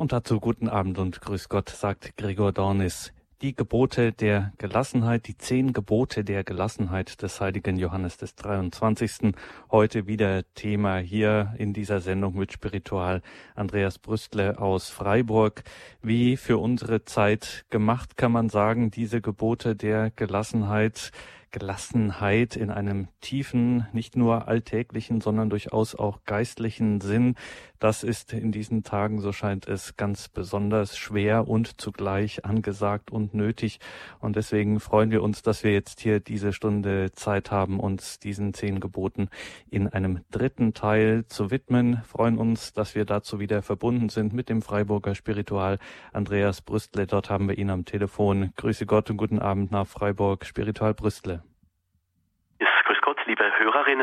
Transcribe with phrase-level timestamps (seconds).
[0.00, 3.12] Und dazu guten Abend und grüß Gott, sagt Gregor Dornis.
[3.42, 9.34] Die Gebote der Gelassenheit, die zehn Gebote der Gelassenheit des heiligen Johannes des 23.
[9.70, 13.20] Heute wieder Thema hier in dieser Sendung mit Spiritual
[13.54, 15.64] Andreas Brüstle aus Freiburg.
[16.00, 21.12] Wie für unsere Zeit gemacht, kann man sagen, diese Gebote der Gelassenheit
[21.50, 27.34] Gelassenheit in einem tiefen, nicht nur alltäglichen, sondern durchaus auch geistlichen Sinn.
[27.78, 33.34] Das ist in diesen Tagen, so scheint es, ganz besonders schwer und zugleich angesagt und
[33.34, 33.80] nötig.
[34.20, 38.54] Und deswegen freuen wir uns, dass wir jetzt hier diese Stunde Zeit haben, uns diesen
[38.54, 39.28] zehn Geboten
[39.70, 42.02] in einem dritten Teil zu widmen.
[42.04, 45.78] Freuen uns, dass wir dazu wieder verbunden sind mit dem Freiburger Spiritual
[46.12, 47.06] Andreas Brüstle.
[47.06, 48.52] Dort haben wir ihn am Telefon.
[48.56, 51.39] Grüße Gott und guten Abend nach Freiburg, Spiritual Brüstle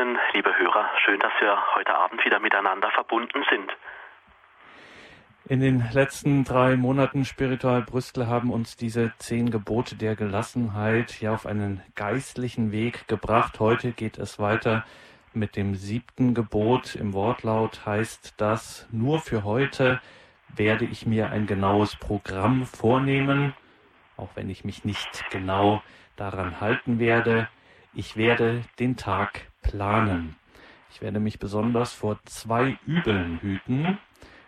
[0.08, 3.76] Hörerinnen, liebe Hörer, schön, dass wir heute Abend wieder miteinander verbunden sind.
[5.46, 11.32] In den letzten drei Monaten Spiritual Brüstel haben uns diese zehn Gebote der Gelassenheit ja
[11.34, 13.60] auf einen geistlichen Weg gebracht.
[13.60, 14.84] Heute geht es weiter
[15.32, 16.94] mit dem siebten Gebot.
[16.94, 20.00] Im Wortlaut heißt das, nur für heute
[20.54, 23.54] werde ich mir ein genaues Programm vornehmen,
[24.16, 25.82] auch wenn ich mich nicht genau
[26.16, 27.48] daran halten werde.
[27.94, 30.36] Ich werde den Tag planen.
[30.90, 33.98] Ich werde mich besonders vor zwei Übeln hüten,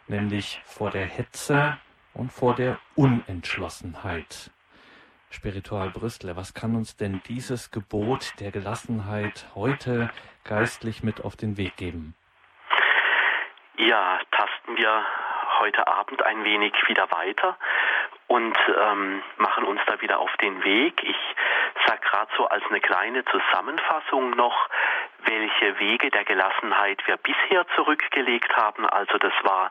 [0.09, 1.77] nämlich vor der Hetze
[2.15, 4.51] und vor der Unentschlossenheit.
[5.31, 10.11] Spiritual Brüstle, was kann uns denn dieses Gebot der Gelassenheit heute
[10.43, 12.15] geistlich mit auf den Weg geben?
[13.77, 15.05] Ja, tasten wir
[15.61, 17.57] heute Abend ein wenig wieder weiter
[18.27, 21.03] und ähm, machen uns da wieder auf den Weg.
[21.03, 21.17] Ich
[21.87, 24.69] sage gerade so als eine kleine Zusammenfassung noch,
[25.25, 28.87] welche Wege der Gelassenheit wir bisher zurückgelegt haben.
[28.87, 29.71] Also das war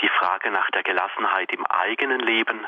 [0.00, 2.66] die Frage nach der Gelassenheit im eigenen Leben.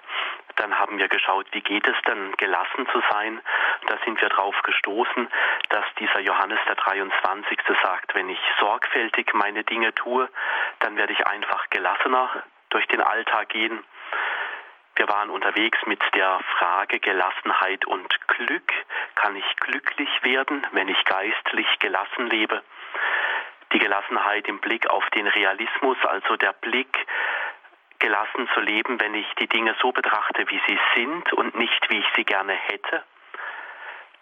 [0.56, 3.40] Dann haben wir geschaut, wie geht es denn, gelassen zu sein.
[3.86, 5.28] Da sind wir darauf gestoßen,
[5.70, 7.58] dass dieser Johannes der 23.
[7.82, 10.28] sagt, wenn ich sorgfältig meine Dinge tue,
[10.80, 13.82] dann werde ich einfach gelassener durch den Alltag gehen.
[14.94, 18.72] Wir waren unterwegs mit der Frage Gelassenheit und Glück.
[19.14, 22.62] Kann ich glücklich werden, wenn ich geistlich gelassen lebe?
[23.72, 27.06] Die Gelassenheit im Blick auf den Realismus, also der Blick,
[27.98, 31.98] gelassen zu leben, wenn ich die Dinge so betrachte, wie sie sind und nicht, wie
[31.98, 33.02] ich sie gerne hätte.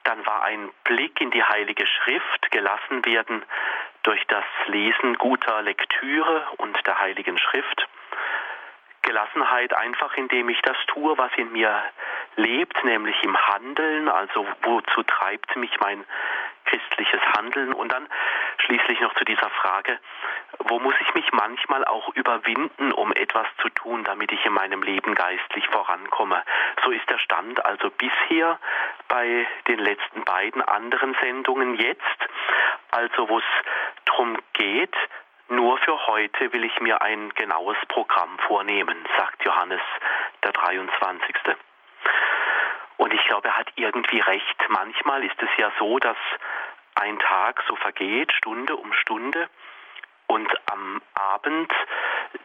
[0.05, 3.43] Dann war ein Blick in die Heilige Schrift, gelassen werden
[4.03, 7.89] durch das Lesen guter Lektüre und der Heiligen Schrift.
[9.11, 11.83] Gelassenheit einfach, indem ich das tue, was in mir
[12.37, 16.05] lebt, nämlich im Handeln, also wozu treibt mich mein
[16.65, 17.73] christliches Handeln?
[17.73, 18.07] Und dann
[18.59, 19.99] schließlich noch zu dieser Frage,
[20.61, 24.85] wo muss ich mich manchmal auch überwinden, um etwas zu tun, damit ich in meinem
[24.85, 26.45] Leben geistlich vorankomme.
[26.85, 28.61] So ist der Stand also bisher
[29.09, 31.75] bei den letzten beiden anderen Sendungen.
[31.75, 32.29] Jetzt,
[32.93, 33.45] also wo es
[34.05, 34.95] darum geht,
[35.51, 39.81] nur für heute will ich mir ein genaues Programm vornehmen, sagt Johannes
[40.45, 41.37] der 23.
[42.97, 44.57] Und ich glaube, er hat irgendwie recht.
[44.69, 46.17] Manchmal ist es ja so, dass
[46.95, 49.49] ein Tag so vergeht, Stunde um Stunde,
[50.31, 51.73] und am Abend,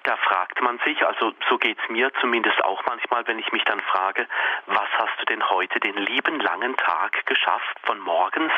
[0.04, 3.64] da fragt man sich, also so geht es mir zumindest auch manchmal, wenn ich mich
[3.66, 4.28] dann frage,
[4.66, 8.52] was hast du denn heute den lieben langen Tag geschafft, von morgens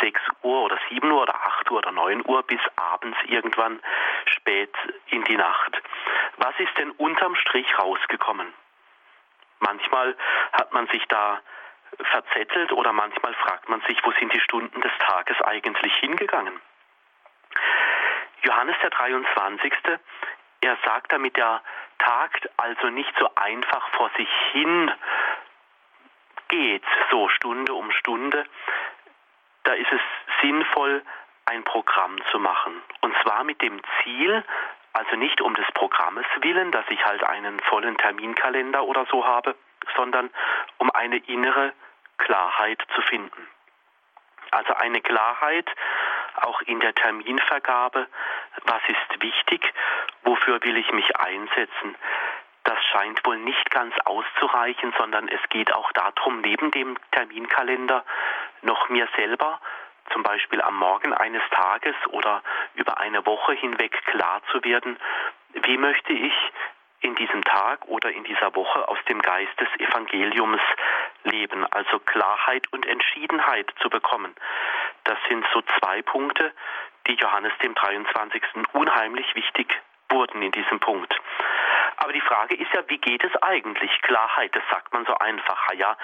[0.00, 1.39] 6 Uhr oder 7 Uhr oder
[1.70, 3.80] 8 Uhr oder 9 Uhr bis abends irgendwann
[4.26, 4.74] spät
[5.06, 5.80] in die Nacht.
[6.36, 8.52] Was ist denn unterm Strich rausgekommen?
[9.60, 10.16] Manchmal
[10.52, 11.40] hat man sich da
[12.02, 16.60] verzettelt oder manchmal fragt man sich, wo sind die Stunden des Tages eigentlich hingegangen?
[18.42, 19.72] Johannes der 23.
[20.62, 21.62] Er sagt damit, der
[21.98, 24.90] Tag also nicht so einfach vor sich hin
[26.48, 28.44] geht, so Stunde um Stunde.
[29.64, 30.00] Da ist es
[30.40, 31.02] sinnvoll,
[31.50, 32.80] ein Programm zu machen.
[33.00, 34.44] Und zwar mit dem Ziel,
[34.92, 39.56] also nicht um des Programmes willen, dass ich halt einen vollen Terminkalender oder so habe,
[39.96, 40.30] sondern
[40.78, 41.72] um eine innere
[42.18, 43.48] Klarheit zu finden.
[44.52, 45.68] Also eine Klarheit
[46.36, 48.06] auch in der Terminvergabe,
[48.64, 49.72] was ist wichtig,
[50.22, 51.96] wofür will ich mich einsetzen.
[52.64, 58.04] Das scheint wohl nicht ganz auszureichen, sondern es geht auch darum, neben dem Terminkalender
[58.62, 59.60] noch mir selber,
[60.12, 62.42] zum Beispiel am Morgen eines Tages oder
[62.74, 64.98] über eine Woche hinweg klar zu werden,
[65.54, 66.34] wie möchte ich
[67.00, 70.60] in diesem Tag oder in dieser Woche aus dem Geist des Evangeliums
[71.24, 74.34] leben, also Klarheit und Entschiedenheit zu bekommen.
[75.04, 76.52] Das sind so zwei Punkte,
[77.06, 78.42] die Johannes dem 23.
[78.72, 79.80] unheimlich wichtig
[80.10, 81.14] wurden in diesem Punkt.
[82.00, 83.90] Aber die Frage ist ja, wie geht es eigentlich?
[84.00, 85.70] Klarheit, das sagt man so einfach.
[85.74, 85.96] Ja,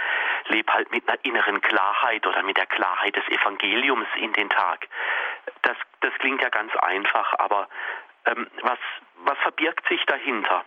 [0.49, 4.89] leb halt mit einer inneren Klarheit oder mit der Klarheit des Evangeliums in den Tag.
[5.63, 7.67] Das, das klingt ja ganz einfach, aber
[8.27, 8.79] ähm, was,
[9.25, 10.67] was verbirgt sich dahinter?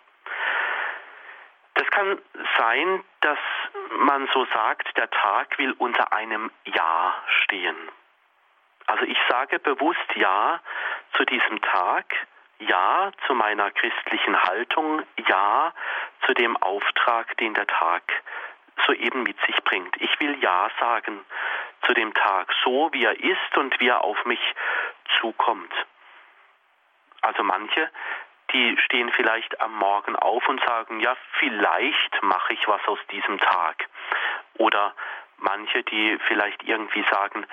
[1.76, 2.20] Das kann
[2.58, 3.40] sein, dass
[4.00, 7.78] man so sagt, der Tag will unter einem Ja stehen.
[8.88, 10.60] Also ich sage bewusst Ja
[11.16, 12.16] zu diesem Tag,
[12.60, 15.74] Ja zu meiner christlichen Haltung, Ja
[16.26, 18.04] zu dem Auftrag, den der Tag
[18.86, 19.96] soeben mit sich bringt.
[20.02, 21.20] Ich will Ja sagen
[21.86, 24.42] zu dem Tag, so wie er ist und wie er auf mich
[25.20, 25.74] zukommt.
[27.22, 27.90] Also manche,
[28.54, 33.40] die stehen vielleicht am Morgen auf und sagen, ja, vielleicht mache ich was aus diesem
[33.40, 33.88] Tag.
[34.58, 34.94] Oder
[35.38, 37.46] manche, die vielleicht irgendwie sagen,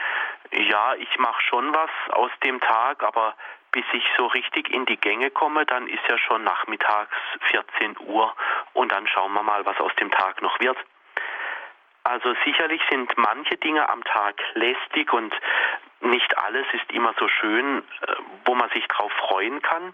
[0.53, 3.35] ja, ich mache schon was aus dem Tag, aber
[3.77, 7.15] bis ich so richtig in die Gänge komme, dann ist ja schon nachmittags
[7.51, 8.35] 14 Uhr
[8.73, 10.79] und dann schauen wir mal, was aus dem Tag noch wird.
[12.03, 15.35] Also sicherlich sind manche Dinge am Tag lästig und
[16.01, 18.15] nicht alles ist immer so schön, äh,
[18.47, 19.93] wo man sich drauf freuen kann.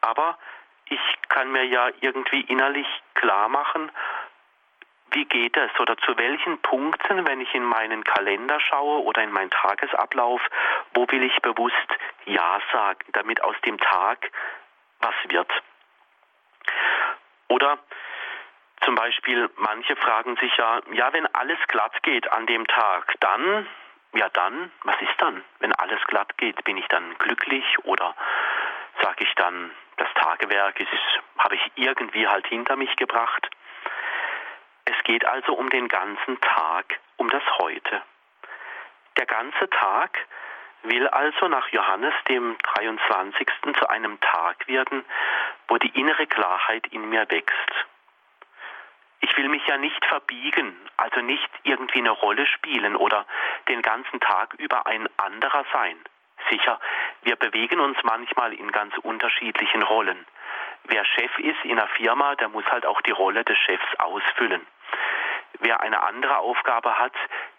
[0.00, 0.38] Aber
[0.86, 3.92] ich kann mir ja irgendwie innerlich klar machen,
[5.12, 9.32] wie geht es oder zu welchen Punkten, wenn ich in meinen Kalender schaue oder in
[9.32, 10.40] meinen Tagesablauf,
[10.94, 11.76] wo will ich bewusst
[12.26, 14.30] Ja sagen, damit aus dem Tag
[15.00, 15.50] was wird.
[17.48, 17.78] Oder
[18.84, 23.66] zum Beispiel, manche fragen sich ja, ja, wenn alles glatt geht an dem Tag, dann,
[24.14, 25.42] ja dann, was ist dann?
[25.58, 28.14] Wenn alles glatt geht, bin ich dann glücklich oder
[29.02, 33.48] sage ich dann, das Tagewerk ist, habe ich irgendwie halt hinter mich gebracht?
[34.90, 38.00] Es geht also um den ganzen Tag, um das Heute.
[39.18, 40.26] Der ganze Tag
[40.82, 43.48] will also nach Johannes dem 23.
[43.78, 45.04] zu einem Tag werden,
[45.66, 47.72] wo die innere Klarheit in mir wächst.
[49.20, 53.26] Ich will mich ja nicht verbiegen, also nicht irgendwie eine Rolle spielen oder
[53.68, 55.98] den ganzen Tag über ein anderer sein.
[56.50, 56.80] Sicher,
[57.24, 60.24] wir bewegen uns manchmal in ganz unterschiedlichen Rollen.
[60.84, 64.66] Wer Chef ist in einer Firma, der muss halt auch die Rolle des Chefs ausfüllen.
[65.68, 67.12] Wer eine andere Aufgabe hat,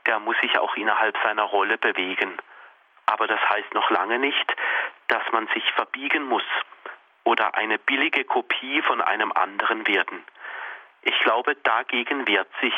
[0.07, 2.39] der muss sich auch innerhalb seiner Rolle bewegen.
[3.05, 4.55] Aber das heißt noch lange nicht,
[5.09, 6.49] dass man sich verbiegen muss
[7.23, 10.25] oder eine billige Kopie von einem anderen werden.
[11.03, 12.73] Ich glaube, dagegen wehrt sich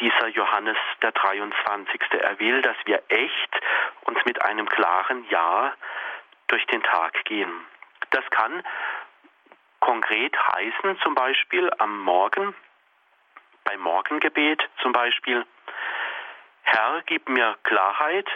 [0.00, 2.00] dieser Johannes der 23.
[2.18, 3.60] Er will, dass wir echt
[4.02, 5.74] uns mit einem klaren Ja
[6.48, 7.52] durch den Tag gehen.
[8.10, 8.64] Das kann
[9.78, 12.52] konkret heißen, zum Beispiel am Morgen
[13.66, 15.44] beim Morgengebet zum Beispiel,
[16.62, 18.28] Herr, gib mir Klarheit,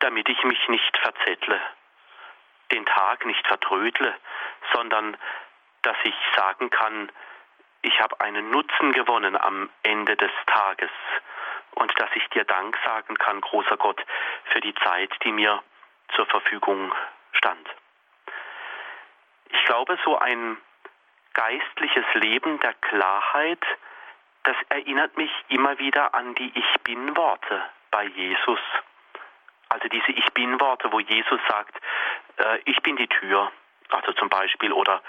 [0.00, 1.60] damit ich mich nicht verzettle,
[2.72, 4.14] den Tag nicht vertrödle,
[4.72, 5.16] sondern
[5.82, 7.10] dass ich sagen kann,
[7.82, 10.90] ich habe einen Nutzen gewonnen am Ende des Tages
[11.72, 14.04] und dass ich dir Dank sagen kann, großer Gott,
[14.52, 15.62] für die Zeit, die mir
[16.14, 16.92] zur Verfügung
[17.32, 17.68] stand.
[19.50, 20.58] Ich glaube, so ein
[21.34, 23.64] geistliches Leben der Klarheit,
[24.44, 28.58] das erinnert mich immer wieder an die Ich bin Worte bei Jesus.
[29.68, 31.74] Also diese Ich bin Worte, wo Jesus sagt,
[32.38, 33.50] äh, ich bin die Tür,
[33.90, 35.02] also zum Beispiel, oder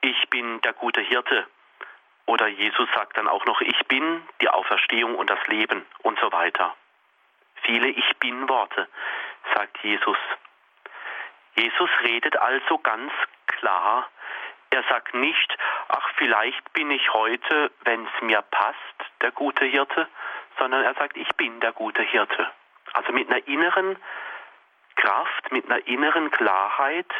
[0.00, 1.46] ich bin der gute Hirte.
[2.26, 6.30] Oder Jesus sagt dann auch noch, ich bin die Auferstehung und das Leben und so
[6.32, 6.76] weiter.
[7.62, 8.88] Viele Ich bin Worte,
[9.54, 10.18] sagt Jesus.
[11.56, 13.12] Jesus redet also ganz
[13.46, 14.08] klar
[14.70, 15.58] er sagt nicht,
[15.88, 18.76] ach vielleicht bin ich heute, wenn es mir passt,
[19.20, 20.08] der gute Hirte,
[20.58, 22.50] sondern er sagt, ich bin der gute Hirte.
[22.92, 23.96] Also mit einer inneren
[24.96, 27.12] Kraft, mit einer inneren Klarheit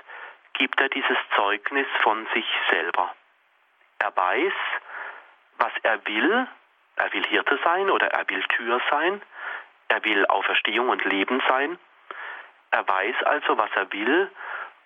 [0.55, 3.15] gibt er dieses Zeugnis von sich selber.
[3.99, 4.53] Er weiß,
[5.59, 6.47] was er will.
[6.97, 9.23] Er will Hirte sein oder er will Tür sein.
[9.89, 11.79] Er will Auferstehung und Leben sein.
[12.71, 14.31] Er weiß also, was er will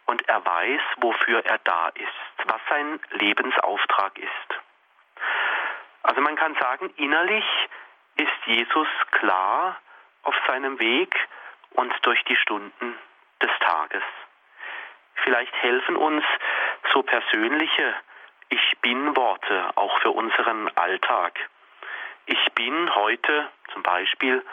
[0.06, 4.60] und er weiß, wofür er da ist, was sein Lebensauftrag ist.
[6.02, 7.44] Also man kann sagen, innerlich
[8.16, 9.80] ist Jesus klar
[10.22, 11.14] auf seinem Weg
[11.70, 12.98] und durch die Stunden
[13.42, 14.02] des Tages.
[15.22, 16.24] Vielleicht helfen uns
[16.92, 17.94] so persönliche
[18.50, 21.38] Ich bin Worte auch für unseren Alltag.
[22.26, 24.44] Ich bin heute zum Beispiel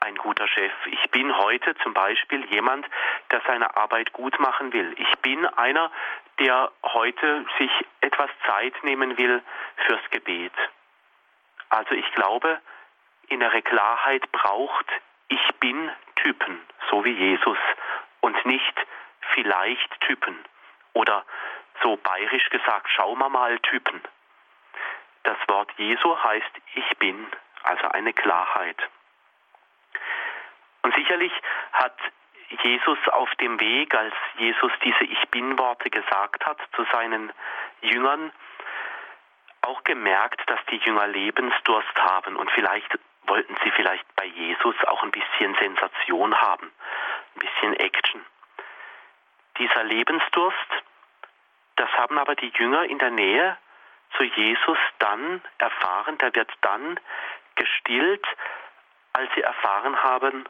[0.00, 0.72] ein guter Chef.
[0.86, 2.86] Ich bin heute zum Beispiel jemand,
[3.30, 4.94] der seine Arbeit gut machen will.
[4.98, 5.90] Ich bin einer,
[6.38, 9.42] der heute sich etwas Zeit nehmen will
[9.86, 10.52] fürs Gebet.
[11.68, 12.60] Also ich glaube,
[13.28, 14.86] innere Klarheit braucht
[15.28, 17.58] Ich bin Typen, so wie Jesus,
[18.20, 18.86] und nicht
[19.34, 20.36] vielleicht Typen
[20.94, 21.24] oder
[21.82, 24.00] so bayerisch gesagt, schauen wir mal Typen.
[25.24, 27.26] Das Wort Jesu heißt ich bin,
[27.62, 28.76] also eine Klarheit.
[30.82, 31.32] Und sicherlich
[31.72, 31.96] hat
[32.62, 37.32] Jesus auf dem Weg, als Jesus diese Ich bin Worte gesagt hat zu seinen
[37.82, 38.32] Jüngern,
[39.62, 45.02] auch gemerkt, dass die Jünger Lebensdurst haben und vielleicht wollten sie vielleicht bei Jesus auch
[45.02, 46.72] ein bisschen Sensation haben,
[47.36, 48.24] ein bisschen Action.
[49.58, 50.56] Dieser Lebensdurst,
[51.76, 53.58] das haben aber die Jünger in der Nähe
[54.16, 56.98] zu Jesus dann erfahren, der wird dann
[57.56, 58.26] gestillt,
[59.12, 60.44] als sie erfahren haben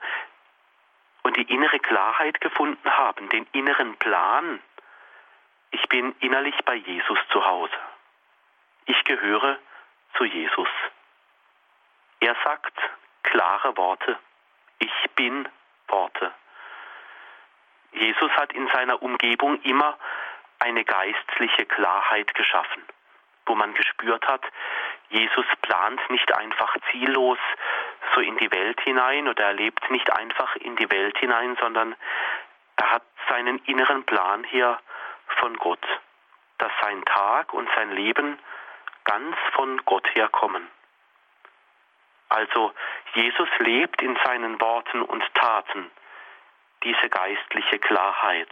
[1.29, 4.63] und die innere Klarheit gefunden haben, den inneren Plan.
[5.73, 7.77] Ich bin innerlich bei Jesus zu Hause.
[8.87, 9.59] Ich gehöre
[10.17, 10.69] zu Jesus.
[12.21, 12.73] Er sagt
[13.25, 14.19] klare Worte.
[14.79, 15.47] Ich bin
[15.89, 16.33] Worte.
[17.93, 19.99] Jesus hat in seiner Umgebung immer
[20.61, 22.83] eine geistliche Klarheit geschaffen,
[23.45, 24.47] wo man gespürt hat,
[25.11, 27.39] Jesus plant nicht einfach ziellos
[28.15, 31.95] so in die Welt hinein oder er lebt nicht einfach in die Welt hinein, sondern
[32.77, 34.79] er hat seinen inneren Plan hier
[35.41, 35.85] von Gott,
[36.59, 38.39] dass sein Tag und sein Leben
[39.05, 40.69] ganz von Gott herkommen.
[42.29, 42.73] Also
[43.15, 45.91] Jesus lebt in seinen Worten und Taten
[46.83, 48.49] diese geistliche Klarheit.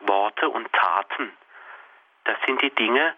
[0.00, 1.32] Worte und Taten,
[2.24, 3.14] das sind die Dinge,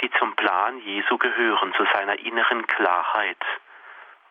[0.00, 3.38] die zum Plan Jesu gehören, zu seiner inneren Klarheit.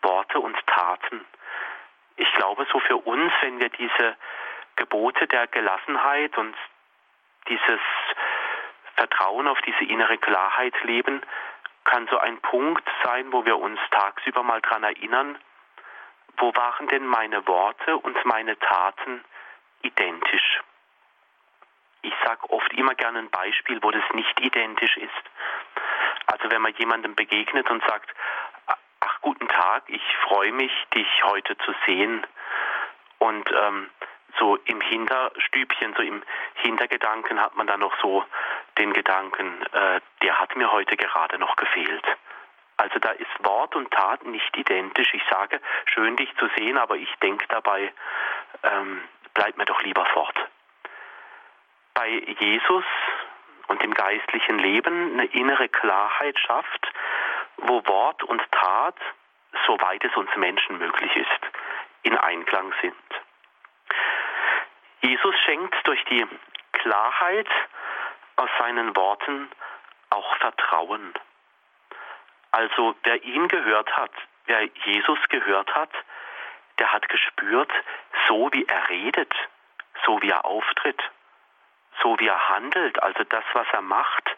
[0.04, 1.26] Worte und Taten.
[2.16, 4.16] Ich glaube, so für uns, wenn wir diese
[4.76, 6.56] Gebote der Gelassenheit und
[7.48, 7.80] dieses
[8.96, 11.22] Vertrauen auf diese innere Klarheit leben,
[11.84, 15.38] kann so ein Punkt sein, wo wir uns tagsüber mal dran erinnern,
[16.38, 19.24] wo waren denn meine Worte und meine Taten
[19.82, 20.62] identisch?
[22.02, 25.12] Ich sage oft immer gerne ein Beispiel, wo das nicht identisch ist.
[26.26, 28.10] Also wenn man jemandem begegnet und sagt,
[29.24, 32.28] guten Tag, ich freue mich, dich heute zu sehen.
[33.18, 33.90] Und ähm,
[34.38, 36.22] so im Hinterstübchen, so im
[36.56, 38.24] Hintergedanken hat man dann noch so
[38.78, 42.06] den Gedanken, äh, der hat mir heute gerade noch gefehlt.
[42.78, 45.14] Also da ist Wort und Tat nicht identisch.
[45.14, 47.94] Ich sage, schön dich zu sehen, aber ich denke dabei,
[48.64, 49.02] ähm,
[49.34, 50.36] bleib mir doch lieber fort.
[51.94, 52.86] Bei Jesus
[53.68, 56.92] und im geistlichen Leben eine innere Klarheit schafft,
[57.68, 58.96] wo Wort und Tat,
[59.66, 61.30] soweit es uns Menschen möglich ist,
[62.04, 62.96] in Einklang sind.
[65.02, 66.26] Jesus schenkt durch die
[66.74, 67.50] Klarheit
[68.36, 69.50] aus seinen Worten
[70.10, 71.14] auch Vertrauen.
[72.52, 74.12] Also wer ihn gehört hat,
[74.46, 75.92] wer Jesus gehört hat,
[76.80, 77.72] der hat gespürt,
[78.28, 79.34] so wie er redet,
[80.06, 81.02] so wie er auftritt,
[82.02, 84.36] so wie er handelt, also das, was er macht,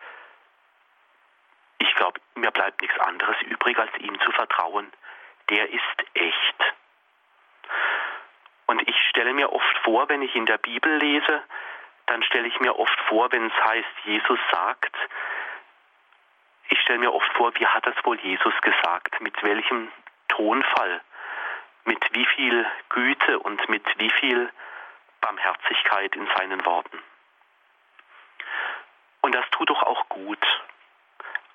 [1.86, 4.92] ich glaube, mir bleibt nichts anderes übrig, als ihm zu vertrauen.
[5.50, 6.74] Der ist echt.
[8.66, 11.44] Und ich stelle mir oft vor, wenn ich in der Bibel lese,
[12.08, 14.96] dann stelle ich mir oft vor, wenn es heißt, Jesus sagt,
[16.70, 19.22] ich stelle mir oft vor, wie hat das wohl Jesus gesagt?
[19.22, 19.92] Mit welchem
[20.28, 21.02] Tonfall?
[21.84, 24.52] Mit wie viel Güte und mit wie viel
[25.22, 27.00] Barmherzigkeit in seinen Worten?
[29.22, 30.44] Und das tut doch auch gut,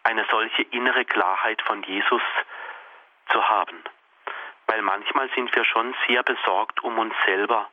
[0.02, 2.22] eine solche innere Klarheit von Jesus
[3.30, 3.82] zu haben.
[4.66, 7.68] Weil manchmal sind wir schon sehr besorgt um uns selber,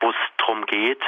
[0.00, 1.02] wo es darum geht,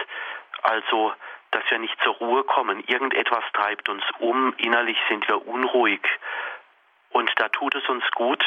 [0.63, 1.15] also
[1.51, 2.85] dass wir nicht zur Ruhe kommen.
[2.87, 6.01] Irgendetwas treibt uns um, innerlich sind wir unruhig.
[7.11, 8.45] Und da tut es uns gut,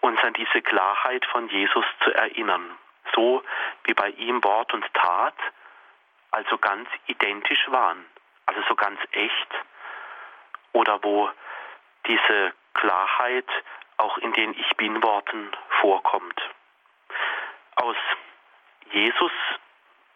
[0.00, 2.76] uns an diese Klarheit von Jesus zu erinnern.
[3.14, 3.42] So
[3.84, 5.34] wie bei ihm Wort und Tat
[6.30, 8.04] also ganz identisch waren,
[8.46, 9.48] also so ganz echt.
[10.74, 11.30] Oder wo
[12.06, 13.48] diese Klarheit
[13.96, 15.50] auch in den Ich bin Worten
[15.80, 16.40] vorkommt.
[17.76, 17.96] Aus
[18.92, 19.32] Jesus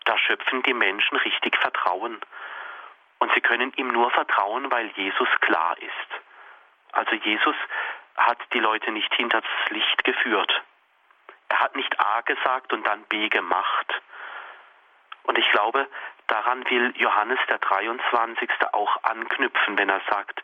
[0.09, 2.19] da schöpfen die Menschen richtig Vertrauen.
[3.19, 6.23] Und sie können ihm nur vertrauen, weil Jesus klar ist.
[6.93, 7.55] Also Jesus
[8.17, 10.51] hat die Leute nicht hinter das Licht geführt.
[11.51, 14.01] Er hat nicht A gesagt und dann B gemacht.
[15.25, 15.87] Und ich glaube,
[16.29, 18.51] daran will Johannes der 23.
[18.73, 20.43] auch anknüpfen, wenn er sagt,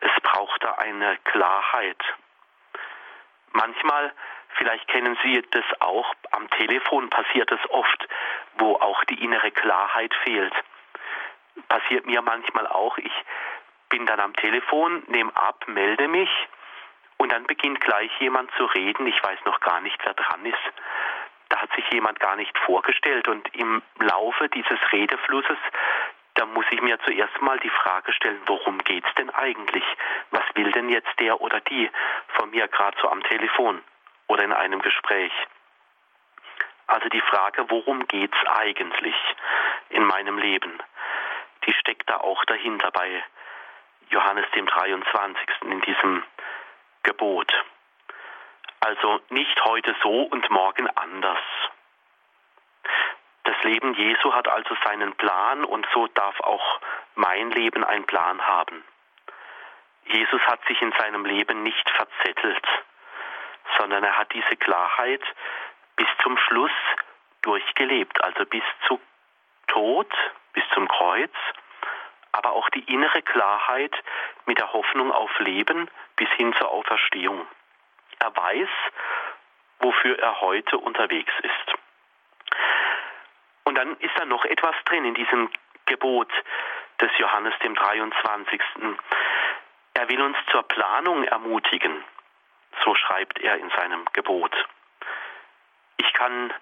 [0.00, 2.02] es braucht da eine Klarheit.
[3.52, 4.12] Manchmal
[4.56, 8.08] Vielleicht kennen Sie das auch, am Telefon passiert es oft,
[8.58, 10.52] wo auch die innere Klarheit fehlt.
[11.68, 13.12] Passiert mir manchmal auch, ich
[13.88, 16.30] bin dann am Telefon, nehme ab, melde mich
[17.18, 20.56] und dann beginnt gleich jemand zu reden, ich weiß noch gar nicht, wer dran ist.
[21.60, 25.58] Hat sich jemand gar nicht vorgestellt und im Laufe dieses Redeflusses,
[26.34, 29.84] da muss ich mir zuerst mal die Frage stellen, worum geht es denn eigentlich?
[30.30, 31.90] Was will denn jetzt der oder die
[32.28, 33.82] von mir gerade so am Telefon
[34.28, 35.32] oder in einem Gespräch?
[36.86, 39.16] Also die Frage, worum geht es eigentlich
[39.90, 40.78] in meinem Leben?
[41.66, 43.22] Die steckt da auch dahinter bei
[44.08, 45.46] Johannes dem 23.
[45.64, 46.22] in diesem
[47.02, 47.52] Gebot.
[48.80, 51.38] Also nicht heute so und morgen anders.
[53.44, 56.80] Das Leben Jesu hat also seinen Plan und so darf auch
[57.14, 58.82] mein Leben einen Plan haben.
[60.04, 62.66] Jesus hat sich in seinem Leben nicht verzettelt,
[63.78, 65.22] sondern er hat diese Klarheit
[65.96, 66.72] bis zum Schluss
[67.42, 69.00] durchgelebt, also bis zu
[69.66, 70.10] Tod,
[70.52, 71.32] bis zum Kreuz,
[72.32, 73.94] aber auch die innere Klarheit
[74.46, 77.46] mit der Hoffnung auf Leben bis hin zur Auferstehung.
[78.20, 78.68] Er weiß,
[79.80, 81.78] wofür er heute unterwegs ist.
[83.64, 85.50] Und dann ist da noch etwas drin in diesem
[85.86, 86.30] Gebot
[87.00, 88.60] des Johannes dem 23.
[89.94, 92.04] Er will uns zur Planung ermutigen,
[92.84, 94.54] so schreibt er in seinem Gebot.
[95.96, 96.52] Ich kann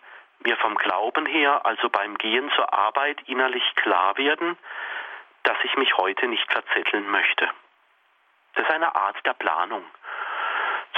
[0.41, 4.57] mir vom Glauben her, also beim Gehen zur Arbeit, innerlich klar werden,
[5.43, 7.49] dass ich mich heute nicht verzetteln möchte.
[8.55, 9.85] Das ist eine Art der Planung.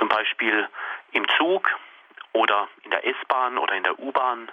[0.01, 0.67] Zum Beispiel
[1.13, 1.71] im Zug
[2.33, 4.51] oder in der S-Bahn oder in der U-Bahn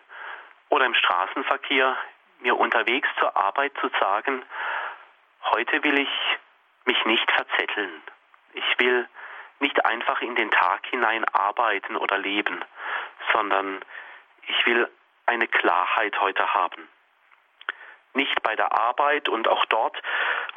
[0.67, 1.95] oder im Straßenverkehr
[2.41, 4.43] mir unterwegs zur Arbeit zu sagen,
[5.51, 6.09] heute will ich
[6.83, 8.03] mich nicht verzetteln.
[8.53, 9.07] Ich will
[9.59, 12.63] nicht einfach in den Tag hinein arbeiten oder leben,
[13.31, 13.79] sondern
[14.47, 14.89] ich will
[15.27, 16.89] eine Klarheit heute haben.
[18.17, 19.95] Nicht bei der Arbeit und auch dort,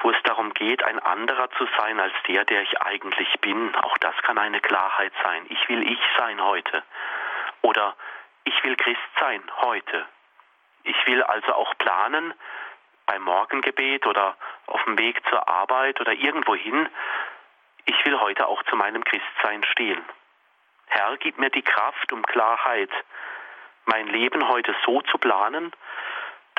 [0.00, 3.74] wo es darum geht, ein anderer zu sein als der, der ich eigentlich bin.
[3.76, 5.44] Auch das kann eine Klarheit sein.
[5.50, 6.82] Ich will ich sein heute.
[7.60, 7.94] Oder
[8.44, 10.06] ich will Christ sein heute.
[10.84, 12.32] Ich will also auch planen
[13.04, 14.36] beim Morgengebet oder
[14.66, 16.88] auf dem Weg zur Arbeit oder irgendwohin.
[17.84, 20.02] Ich will heute auch zu meinem Christsein stehen.
[20.86, 22.90] Herr, gib mir die Kraft um Klarheit,
[23.84, 25.72] mein Leben heute so zu planen,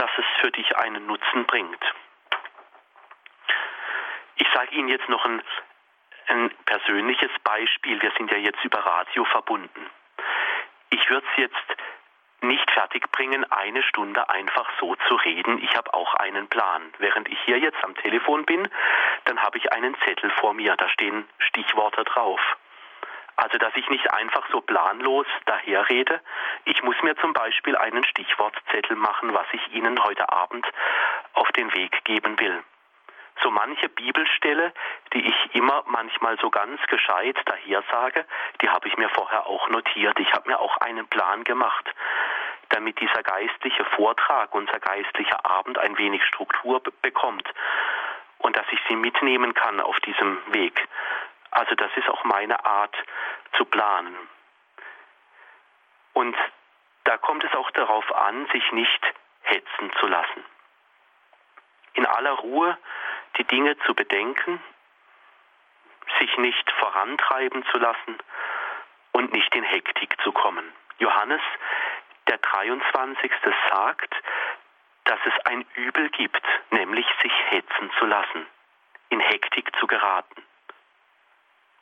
[0.02, 1.80] dass es für dich einen Nutzen bringt.
[4.34, 5.44] Ich sage Ihnen jetzt noch ein,
[6.28, 8.02] ein persönliches Beispiel.
[8.02, 9.90] Wir sind ja jetzt über Radio verbunden.
[10.90, 11.76] Ich würde es jetzt
[12.42, 15.62] nicht fertigbringen, eine Stunde einfach so zu reden.
[15.62, 16.82] Ich habe auch einen Plan.
[16.98, 18.68] Während ich hier jetzt am Telefon bin,
[19.26, 22.42] dann habe ich einen Zettel vor mir, da stehen Stichworte drauf.
[23.42, 26.22] Also, dass ich nicht einfach so planlos daherrede.
[26.66, 30.64] Ich muss mir zum Beispiel einen Stichwortzettel machen, was ich Ihnen heute Abend
[31.34, 32.64] auf den Weg geben will
[33.42, 34.72] so manche Bibelstelle,
[35.14, 38.26] die ich immer manchmal so ganz gescheit daher sage,
[38.62, 40.20] die habe ich mir vorher auch notiert.
[40.20, 41.90] Ich habe mir auch einen Plan gemacht,
[42.70, 47.50] damit dieser geistliche Vortrag, unser geistlicher Abend ein wenig Struktur bekommt
[48.38, 50.88] und dass ich sie mitnehmen kann auf diesem Weg.
[51.52, 52.96] Also das ist auch meine Art
[53.58, 54.16] zu planen.
[56.14, 56.36] Und
[57.04, 60.44] da kommt es auch darauf an, sich nicht hetzen zu lassen.
[61.94, 62.78] In aller Ruhe
[63.38, 64.62] die Dinge zu bedenken,
[66.20, 68.18] sich nicht vorantreiben zu lassen
[69.12, 70.72] und nicht in Hektik zu kommen.
[71.00, 71.42] Johannes,
[72.28, 73.32] der 23.
[73.72, 74.16] sagt,
[75.06, 78.46] dass es ein Übel gibt, nämlich sich hetzen zu lassen,
[79.10, 80.44] in Hektik zu geraten.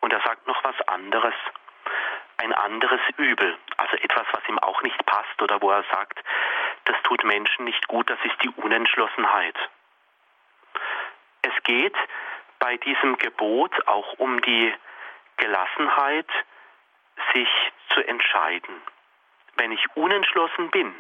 [0.02, 1.34] Und er sagt noch was anderes,
[2.38, 6.20] ein anderes Übel, also etwas, was ihm auch nicht passt oder wo er sagt,
[6.86, 9.56] das tut Menschen nicht gut, das ist die Unentschlossenheit.
[11.42, 11.96] Es geht
[12.60, 14.74] bei diesem Gebot auch um die
[15.38, 16.30] Gelassenheit,
[17.34, 17.50] sich
[17.94, 18.82] zu entscheiden.
[19.56, 20.96] Wenn ich unentschlossen bin,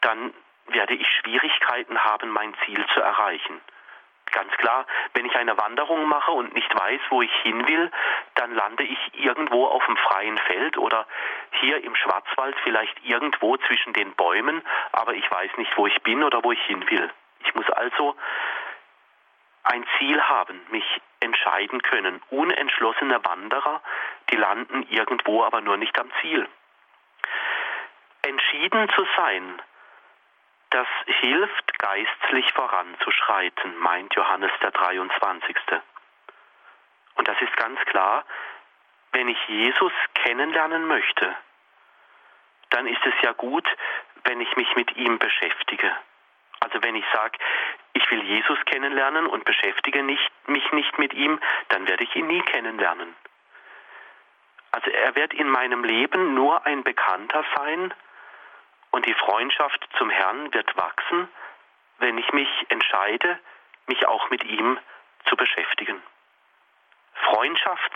[0.00, 0.34] dann
[0.66, 3.60] werde ich Schwierigkeiten haben, mein Ziel zu erreichen.
[4.32, 7.90] Ganz klar, wenn ich eine Wanderung mache und nicht weiß, wo ich hin will,
[8.34, 11.06] dann lande ich irgendwo auf dem freien Feld oder
[11.60, 14.62] hier im Schwarzwald vielleicht irgendwo zwischen den Bäumen,
[14.92, 17.10] aber ich weiß nicht, wo ich bin oder wo ich hin will.
[17.44, 18.14] Ich muss also
[19.64, 20.84] ein Ziel haben, mich
[21.20, 22.22] entscheiden können.
[22.30, 23.82] Unentschlossene Wanderer,
[24.30, 26.48] die landen irgendwo, aber nur nicht am Ziel.
[28.22, 29.60] Entschieden zu sein,
[30.70, 35.56] das hilft geistlich voranzuschreiten, meint Johannes der 23.
[37.16, 38.24] Und das ist ganz klar,
[39.12, 41.36] wenn ich Jesus kennenlernen möchte,
[42.70, 43.66] dann ist es ja gut,
[44.24, 45.92] wenn ich mich mit ihm beschäftige.
[46.60, 47.38] Also wenn ich sage,
[47.94, 52.28] ich will Jesus kennenlernen und beschäftige nicht, mich nicht mit ihm, dann werde ich ihn
[52.28, 53.16] nie kennenlernen.
[54.70, 57.92] Also er wird in meinem Leben nur ein Bekannter sein
[58.90, 61.28] und die Freundschaft zum Herrn wird wachsen,
[61.98, 63.38] wenn ich mich entscheide,
[63.86, 64.78] mich auch mit ihm
[65.26, 66.02] zu beschäftigen.
[67.14, 67.92] Freundschaft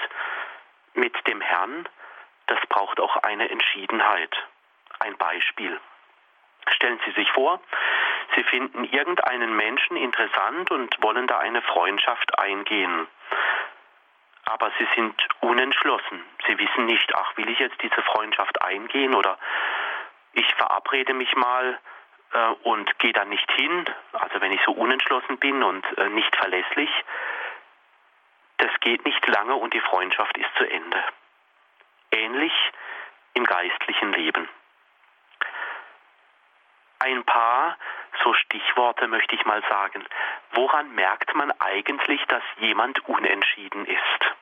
[0.95, 1.89] mit dem Herrn,
[2.47, 4.37] das braucht auch eine Entschiedenheit.
[5.01, 5.81] Ein Beispiel.
[6.69, 7.61] Stellen Sie sich vor,
[8.35, 13.07] Sie finden irgendeinen Menschen interessant und wollen da eine Freundschaft eingehen.
[14.47, 16.23] Aber Sie sind unentschlossen.
[16.47, 19.39] Sie wissen nicht, ach, will ich jetzt diese Freundschaft eingehen oder
[20.35, 21.79] ich verabrede mich mal
[22.33, 23.85] äh, und gehe dann nicht hin.
[24.13, 26.91] Also wenn ich so unentschlossen bin und äh, nicht verlässlich,
[28.59, 31.03] das geht nicht lange und die Freundschaft ist zu Ende.
[32.11, 32.53] Ähnlich
[33.35, 34.49] im geistlichen Leben.
[37.01, 37.77] Ein paar
[38.23, 40.05] so Stichworte möchte ich mal sagen.
[40.53, 44.35] Woran merkt man eigentlich, dass jemand unentschieden ist?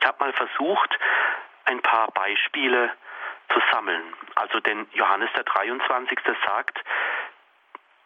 [0.00, 0.98] Ich habe mal versucht,
[1.64, 2.92] ein paar Beispiele
[3.52, 4.14] zu sammeln.
[4.34, 6.18] Also denn Johannes der 23.
[6.46, 6.78] sagt,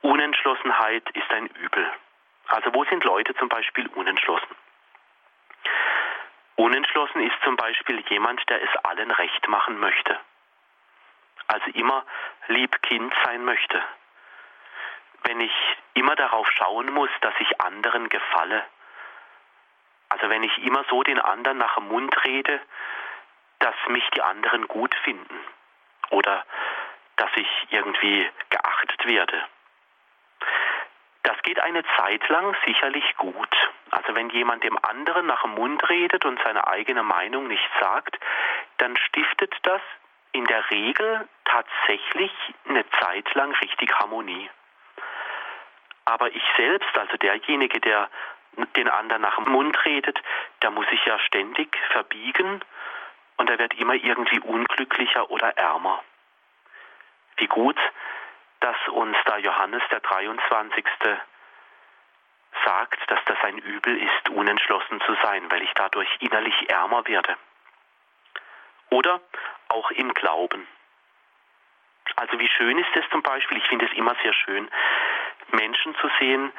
[0.03, 1.91] Unentschlossenheit ist ein Übel.
[2.49, 4.57] Also wo sind Leute zum Beispiel unentschlossen?
[6.57, 10.19] Unentschlossen ist zum Beispiel jemand, der es allen recht machen möchte.
[11.47, 12.05] Also immer
[12.49, 13.83] lieb Kind sein möchte.
[15.25, 15.53] Wenn ich
[15.95, 18.65] immer darauf schauen muss, dass ich anderen gefalle.
[20.09, 22.61] Also wenn ich immer so den anderen nach dem Mund rede,
[23.61, 25.39] dass mich die anderen gut finden
[26.11, 26.45] oder
[27.17, 29.45] dass ich irgendwie geachtet werde.
[31.23, 33.55] Das geht eine Zeit lang sicherlich gut.
[33.91, 38.19] Also wenn jemand dem anderen nach dem Mund redet und seine eigene Meinung nicht sagt,
[38.79, 39.83] dann stiftet das
[40.33, 42.33] in der Regel tatsächlich
[42.69, 44.49] eine Zeit lang richtig Harmonie.
[46.07, 48.09] Aber ich selbst, also derjenige, der
[48.77, 50.19] den anderen nach dem Mund redet,
[50.63, 52.61] der muss sich ja ständig verbiegen
[53.41, 56.05] und er wird immer irgendwie unglücklicher oder ärmer.
[57.39, 57.79] Wie gut,
[58.61, 60.85] dass uns da Johannes der 23.
[62.67, 67.35] sagt, dass das ein Übel ist, unentschlossen zu sein, weil ich dadurch innerlich ärmer werde.
[68.91, 69.23] Oder
[69.69, 70.69] auch im Glauben.
[72.17, 74.69] Also wie schön ist es zum Beispiel, ich finde es immer sehr schön,
[75.53, 76.53] Menschen zu sehen,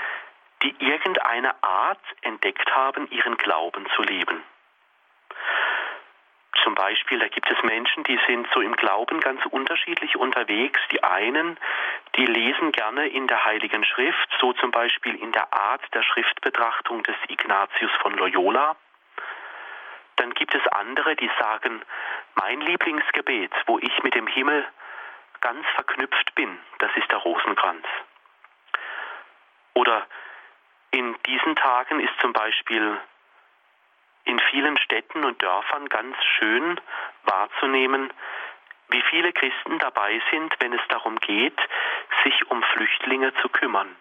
[0.63, 4.43] die irgendeine Art entdeckt haben, ihren Glauben zu leben.
[6.63, 10.79] Zum Beispiel, da gibt es Menschen, die sind so im Glauben ganz unterschiedlich unterwegs.
[10.91, 11.57] Die einen,
[12.15, 17.03] die lesen gerne in der Heiligen Schrift, so zum Beispiel in der Art der Schriftbetrachtung
[17.03, 18.75] des Ignatius von Loyola.
[20.17, 21.81] Dann gibt es andere, die sagen,
[22.35, 24.67] mein Lieblingsgebet, wo ich mit dem Himmel
[25.39, 27.85] ganz verknüpft bin, das ist der Rosenkranz.
[29.73, 30.05] Oder
[30.91, 32.99] in diesen Tagen ist zum Beispiel
[34.23, 36.79] in vielen Städten und Dörfern ganz schön
[37.23, 38.11] wahrzunehmen,
[38.89, 41.59] wie viele Christen dabei sind, wenn es darum geht,
[42.23, 43.95] sich um Flüchtlinge zu kümmern.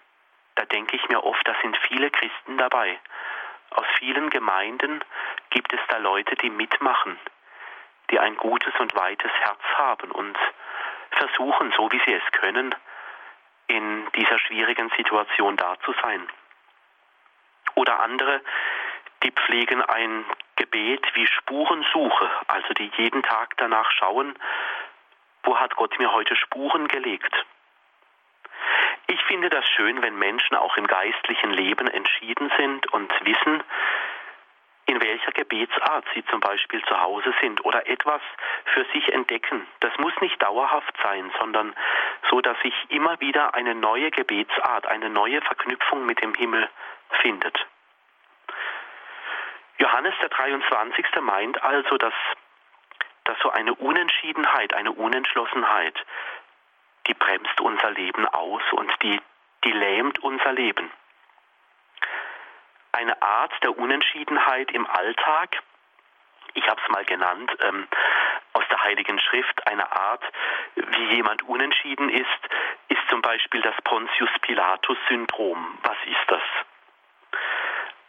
[0.56, 2.98] Da denke ich mir oft, da sind viele Christen dabei.
[3.70, 5.02] Aus vielen Gemeinden
[5.50, 7.18] gibt es da Leute, die mitmachen,
[8.10, 10.36] die ein gutes und weites Herz haben und
[11.12, 12.74] versuchen, so wie sie es können,
[13.68, 16.28] in dieser schwierigen Situation da zu sein.
[17.76, 18.42] Oder andere,
[19.22, 20.24] die pflegen ein
[20.56, 24.34] Gebet wie Spurensuche, also die jeden Tag danach schauen,
[25.42, 27.34] wo hat Gott mir heute Spuren gelegt.
[29.06, 33.62] Ich finde das schön, wenn Menschen auch im geistlichen Leben entschieden sind und wissen,
[34.86, 38.20] in welcher Gebetsart sie zum Beispiel zu Hause sind oder etwas
[38.64, 39.66] für sich entdecken.
[39.80, 41.74] Das muss nicht dauerhaft sein, sondern
[42.28, 46.68] so, dass sich immer wieder eine neue Gebetsart, eine neue Verknüpfung mit dem Himmel
[47.22, 47.66] findet.
[49.80, 51.06] Johannes der 23.
[51.22, 52.14] meint also, dass,
[53.24, 55.98] dass so eine Unentschiedenheit, eine Unentschlossenheit,
[57.06, 59.20] die bremst unser Leben aus und die,
[59.64, 60.90] die lähmt unser Leben
[62.92, 65.62] eine Art der Unentschiedenheit im Alltag.
[66.54, 67.86] Ich habe es mal genannt, ähm,
[68.52, 70.22] aus der Heiligen Schrift, eine Art,
[70.74, 72.26] wie jemand unentschieden ist,
[72.88, 75.78] ist zum Beispiel das Pontius Pilatus-Syndrom.
[75.82, 76.42] Was ist das?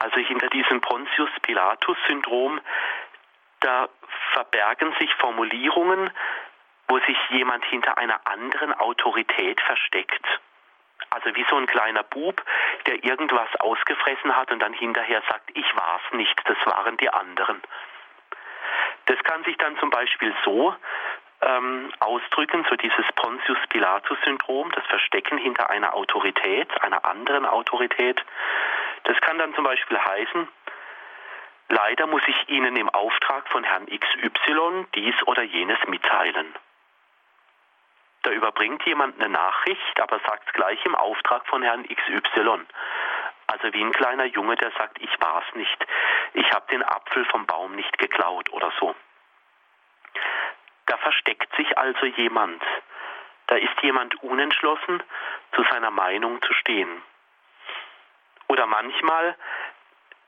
[0.02, 2.60] Also hinter diesem Pontius Pilatus-Syndrom,
[3.60, 3.88] da
[4.34, 6.10] verbergen sich Formulierungen,
[6.88, 10.26] wo sich jemand hinter einer anderen Autorität versteckt.
[11.12, 12.44] Also wie so ein kleiner Bub,
[12.88, 17.62] der irgendwas ausgefressen hat und dann hinterher sagt, ich war's nicht, das waren die anderen.
[19.06, 20.76] Das kann sich dann zum Beispiel so
[21.42, 28.20] ähm, ausdrücken, so dieses Pontius Pilatus-Syndrom, das Verstecken hinter einer Autorität, einer anderen Autorität.
[29.04, 30.48] Das kann dann zum Beispiel heißen,
[31.70, 36.56] leider muss ich Ihnen im Auftrag von Herrn XY dies oder jenes mitteilen.
[38.24, 42.66] Da überbringt jemand eine Nachricht, aber sagt es gleich im Auftrag von Herrn XY.
[43.48, 45.86] Also wie ein kleiner Junge, der sagt, ich war es nicht.
[46.34, 48.96] Ich habe den Apfel vom Baum nicht geklaut oder so.
[50.86, 52.64] Da versteckt sich also jemand.
[53.48, 55.04] Da ist jemand unentschlossen,
[55.54, 57.02] zu seiner Meinung zu stehen.
[58.52, 59.38] Oder manchmal,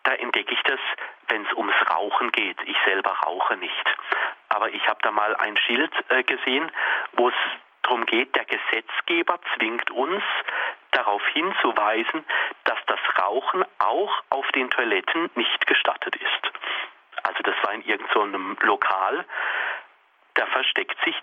[0.04, 0.80] da entdecke ich das,
[1.28, 2.58] wenn es ums Rauchen geht.
[2.64, 3.86] Ich selber rauche nicht.
[4.48, 6.72] Aber ich habe da mal ein Schild äh, gesehen,
[7.18, 7.36] wo es
[7.82, 10.24] darum geht, der Gesetzgeber zwingt uns
[10.92, 12.24] darauf hinzuweisen,
[12.64, 16.54] dass das Rauchen auch auf den Toiletten nicht gestattet ist.
[17.24, 19.26] Also das war in irgendeinem so Lokal,
[20.36, 21.16] da versteckt sich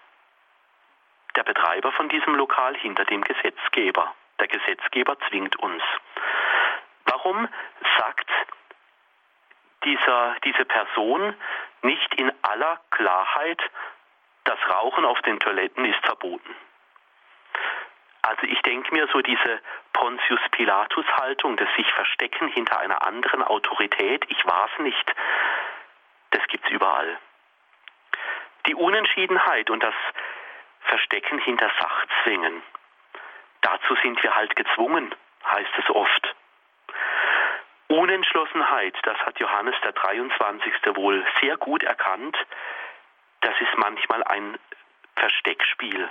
[1.35, 4.15] der Betreiber von diesem Lokal hinter dem Gesetzgeber.
[4.39, 5.83] Der Gesetzgeber zwingt uns.
[7.23, 7.49] Warum
[7.99, 8.31] sagt
[9.85, 11.35] dieser, diese Person
[11.83, 13.63] nicht in aller Klarheit,
[14.45, 16.57] das Rauchen auf den Toiletten ist verboten?
[18.23, 19.61] Also ich denke mir so diese
[19.93, 25.15] Pontius Pilatus Haltung, das sich verstecken hinter einer anderen Autorität, ich war es nicht,
[26.31, 27.19] das gibt es überall.
[28.67, 29.95] Die Unentschiedenheit und das
[30.81, 32.63] Verstecken hinter Sachzwängen,
[33.61, 36.35] dazu sind wir halt gezwungen, heißt es oft.
[37.91, 40.73] Unentschlossenheit, das hat Johannes der 23.
[40.95, 42.37] wohl sehr gut erkannt,
[43.41, 44.57] das ist manchmal ein
[45.17, 46.09] Versteckspiel.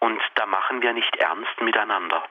[0.00, 2.24] Und da machen wir nicht ernst miteinander.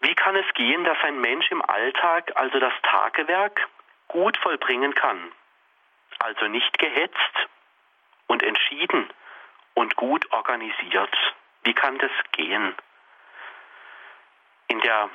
[0.00, 3.66] Wie kann es gehen, dass ein Mensch im Alltag also das Tagewerk
[4.08, 5.32] gut vollbringen kann?
[6.18, 7.48] Also nicht gehetzt
[8.26, 9.08] und entschieden
[9.72, 11.16] und gut organisiert.
[11.62, 12.74] Wie kann das gehen?
[14.68, 15.08] In der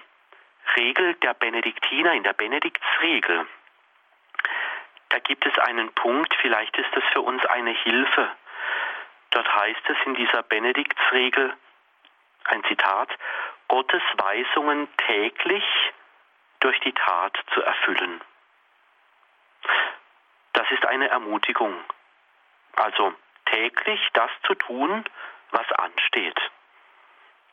[0.77, 3.47] Regel der Benediktiner, in der Benediktsregel,
[5.09, 8.31] da gibt es einen Punkt, vielleicht ist das für uns eine Hilfe.
[9.31, 11.53] Dort heißt es in dieser Benediktsregel,
[12.45, 13.09] ein Zitat,
[13.67, 15.63] Gottes Weisungen täglich
[16.59, 18.21] durch die Tat zu erfüllen.
[20.53, 21.75] Das ist eine Ermutigung.
[22.75, 23.13] Also
[23.45, 25.05] täglich das zu tun,
[25.51, 26.39] was ansteht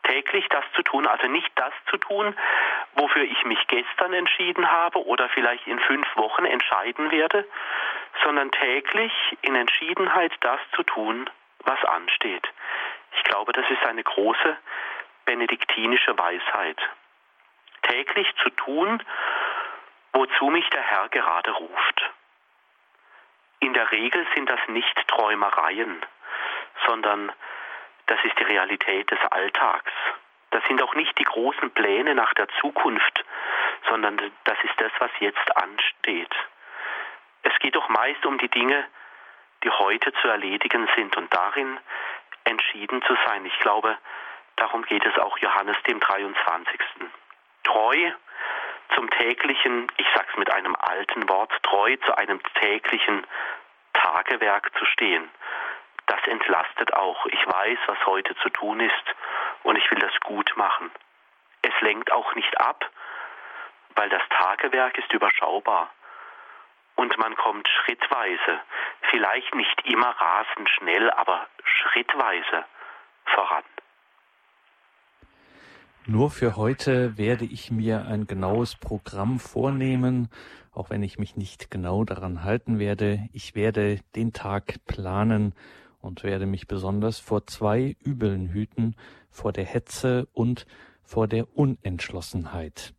[0.06, 2.36] täglich das zu tun, also nicht das zu tun,
[2.94, 7.46] wofür ich mich gestern entschieden habe oder vielleicht in fünf Wochen entscheiden werde,
[8.22, 11.28] sondern täglich in Entschiedenheit das zu tun,
[11.64, 12.48] was ansteht.
[13.16, 14.56] Ich glaube, das ist eine große
[15.24, 16.78] benediktinische Weisheit.
[17.82, 19.02] Täglich zu tun,
[20.12, 22.10] wozu mich der Herr gerade ruft.
[23.60, 26.04] In der Regel sind das nicht Träumereien,
[26.86, 27.32] sondern
[28.06, 29.92] das ist die Realität des Alltags.
[30.50, 33.24] Das sind auch nicht die großen Pläne nach der Zukunft,
[33.88, 36.34] sondern das ist das, was jetzt ansteht.
[37.42, 38.86] Es geht doch meist um die Dinge,
[39.64, 41.78] die heute zu erledigen sind und darin
[42.44, 43.44] entschieden zu sein.
[43.44, 43.96] Ich glaube,
[44.56, 46.80] darum geht es auch Johannes dem 23.
[47.64, 48.12] Treu
[48.94, 53.26] zum täglichen, ich sag's mit einem alten Wort, treu zu einem täglichen
[53.92, 55.28] Tagewerk zu stehen
[56.06, 57.26] das entlastet auch.
[57.26, 59.14] Ich weiß, was heute zu tun ist
[59.62, 60.90] und ich will das gut machen.
[61.62, 62.88] Es lenkt auch nicht ab,
[63.94, 65.90] weil das Tagewerk ist überschaubar
[66.96, 68.60] und man kommt schrittweise,
[69.10, 72.64] vielleicht nicht immer rasend schnell, aber schrittweise
[73.24, 73.64] voran.
[76.06, 80.30] Nur für heute werde ich mir ein genaues Programm vornehmen,
[80.72, 83.28] auch wenn ich mich nicht genau daran halten werde.
[83.32, 85.52] Ich werde den Tag planen
[86.06, 88.94] und werde mich besonders vor zwei Übeln hüten,
[89.30, 90.66] vor der Hetze und
[91.02, 92.94] vor der Unentschlossenheit.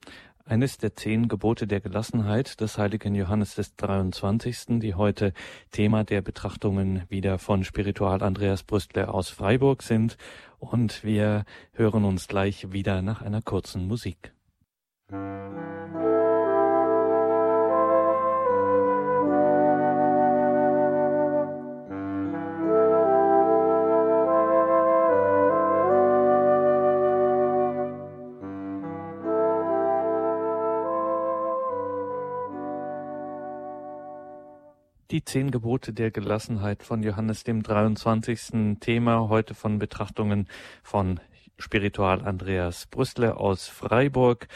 [0.46, 5.34] Eines der zehn Gebote der Gelassenheit des heiligen Johannes des 23., die heute
[5.72, 10.18] Thema der Betrachtungen wieder von Spiritual Andreas Brüstler aus Freiburg sind.
[10.60, 11.44] Und wir
[11.74, 14.34] hören uns gleich wieder nach einer kurzen Musik.
[15.12, 16.07] Musik
[35.10, 38.78] Die zehn Gebote der Gelassenheit von Johannes dem 23.
[38.82, 40.50] Thema heute von Betrachtungen
[40.84, 41.22] von
[41.58, 44.50] Spiritual Andreas Brüssler aus Freiburg.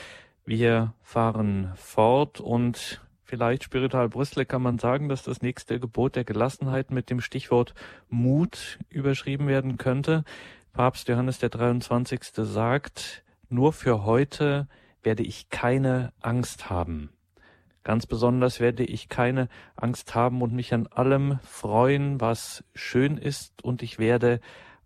[0.44, 6.26] Wir fahren fort und vielleicht Spiritual Brüssel kann man sagen, dass das nächste Gebot der
[6.26, 7.74] Gelassenheit mit dem Stichwort
[8.10, 10.26] Mut überschrieben werden könnte.
[10.74, 12.20] Papst Johannes der 23.
[12.34, 14.68] sagt, nur für heute
[15.02, 17.10] werde ich keine Angst haben.
[17.84, 23.64] Ganz besonders werde ich keine Angst haben und mich an allem freuen, was schön ist,
[23.64, 24.40] und ich werde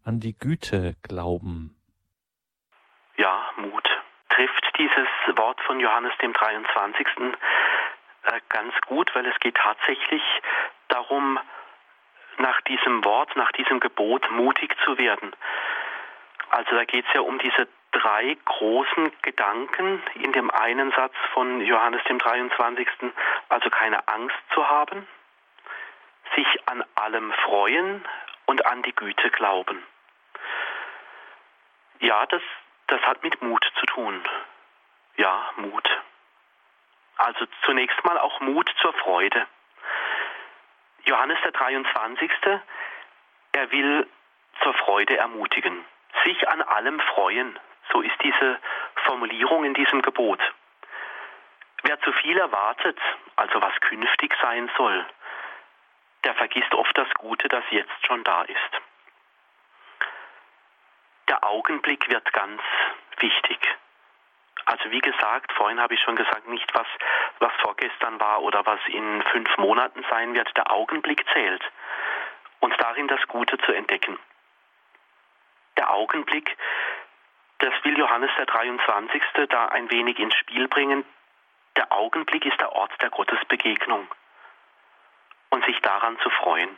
[0.06, 1.76] an die Güte glauben.
[3.18, 3.90] Ja, Mut.
[4.30, 7.08] Trifft dieses Wort von Johannes dem 23.
[8.24, 10.24] Äh, ganz gut, weil es geht tatsächlich
[10.88, 11.40] darum,
[12.38, 15.34] nach diesem Wort, nach diesem Gebot mutig zu werden.
[16.50, 21.62] Also da geht es ja um diese drei großen Gedanken in dem einen Satz von
[21.62, 22.88] Johannes dem 23.
[23.50, 25.08] Also keine Angst zu haben,
[26.36, 28.06] sich an allem freuen
[28.46, 29.82] und an die Güte glauben.
[32.00, 32.42] Ja, das,
[32.88, 34.22] das hat mit Mut zu tun.
[35.16, 35.90] Ja, Mut.
[37.18, 39.48] Also zunächst mal auch Mut zur Freude.
[41.06, 42.32] Johannes der 23.
[43.54, 44.08] Er will
[44.62, 45.86] zur Freude ermutigen,
[46.26, 47.58] sich an allem freuen.
[47.92, 48.60] So ist diese
[49.06, 50.40] Formulierung in diesem Gebot.
[51.84, 53.00] Wer zu viel erwartet,
[53.36, 55.06] also was künftig sein soll,
[56.24, 58.82] der vergisst oft das Gute, das jetzt schon da ist.
[61.30, 62.62] Der Augenblick wird ganz
[63.20, 63.60] wichtig.
[64.66, 66.88] Also wie gesagt, vorhin habe ich schon gesagt, nicht was,
[67.40, 70.50] was vorgestern war oder was in fünf Monaten sein wird.
[70.58, 71.64] Der Augenblick zählt.
[72.60, 74.18] Und darin das Gute zu entdecken.
[75.78, 76.58] Der Augenblick,
[77.60, 79.22] das will Johannes der 23.
[79.50, 81.06] da ein wenig ins Spiel bringen.
[81.78, 84.08] Der Augenblick ist der Ort der Gottesbegegnung.
[85.50, 86.70] Und sich daran zu freuen.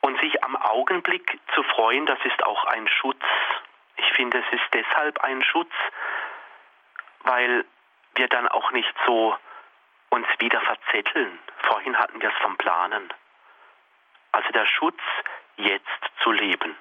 [0.00, 3.24] Und sich am Augenblick zu freuen, das ist auch ein Schutz
[3.98, 5.72] ich finde, es ist deshalb ein Schutz,
[7.20, 7.64] weil
[8.14, 9.36] wir dann auch nicht so
[10.10, 11.38] uns wieder verzetteln.
[11.62, 13.12] Vorhin hatten wir es vom Planen.
[14.32, 15.00] Also der Schutz,
[15.56, 16.76] jetzt zu leben.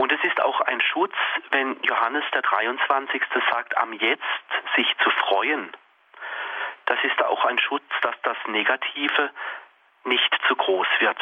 [0.00, 1.12] Und es ist auch ein Schutz,
[1.50, 3.22] wenn Johannes der 23.
[3.50, 4.22] sagt, am Jetzt
[4.74, 5.70] sich zu freuen.
[6.86, 9.30] Das ist auch ein Schutz, dass das Negative
[10.04, 11.18] nicht zu groß wird.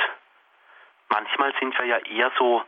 [1.08, 2.62] Manchmal sind wir ja eher so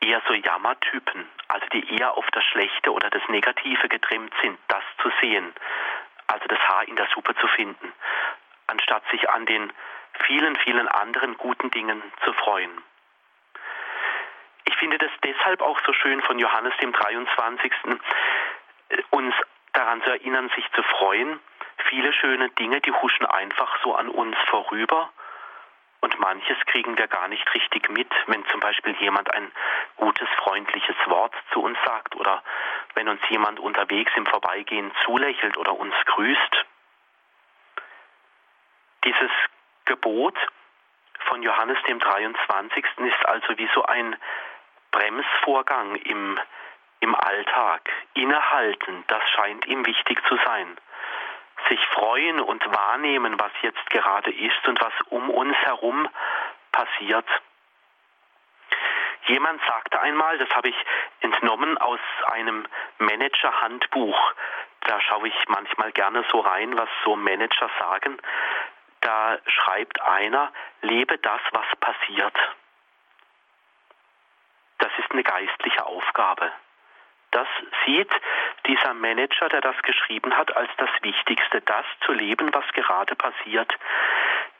[0.00, 4.84] eher so Jammertypen, also die eher auf das Schlechte oder das Negative getrimmt sind, das
[5.02, 5.52] zu sehen,
[6.28, 7.92] also das Haar in der Suppe zu finden,
[8.68, 9.70] anstatt sich an den
[10.26, 12.70] vielen, vielen anderen guten Dingen zu freuen.
[14.64, 17.72] Ich finde das deshalb auch so schön von Johannes dem 23.
[18.88, 19.34] Äh, uns
[19.72, 21.40] daran zu erinnern, sich zu freuen.
[21.88, 25.10] Viele schöne Dinge, die huschen einfach so an uns vorüber
[26.04, 29.50] und manches kriegen wir gar nicht richtig mit, wenn zum Beispiel jemand ein
[29.96, 32.42] gutes, freundliches Wort zu uns sagt oder
[32.94, 36.66] wenn uns jemand unterwegs im Vorbeigehen zulächelt oder uns grüßt.
[39.04, 39.30] Dieses
[39.86, 40.36] Gebot
[41.20, 42.84] von Johannes dem 23.
[42.98, 44.14] ist also wie so ein
[44.94, 46.38] Bremsvorgang im,
[47.00, 47.90] im Alltag.
[48.14, 50.76] Innehalten, das scheint ihm wichtig zu sein
[51.68, 56.08] sich freuen und wahrnehmen, was jetzt gerade ist und was um uns herum
[56.72, 57.26] passiert.
[59.26, 60.76] Jemand sagte einmal, das habe ich
[61.20, 62.00] entnommen aus
[62.32, 62.66] einem
[62.98, 64.34] Manager-Handbuch,
[64.80, 68.18] da schaue ich manchmal gerne so rein, was so Manager sagen,
[69.00, 70.52] da schreibt einer,
[70.82, 72.36] lebe das, was passiert.
[74.78, 76.50] Das ist eine geistliche Aufgabe.
[77.30, 77.48] Das
[77.84, 78.10] sieht
[78.66, 83.72] dieser Manager, der das geschrieben hat, als das Wichtigste, das zu leben, was gerade passiert.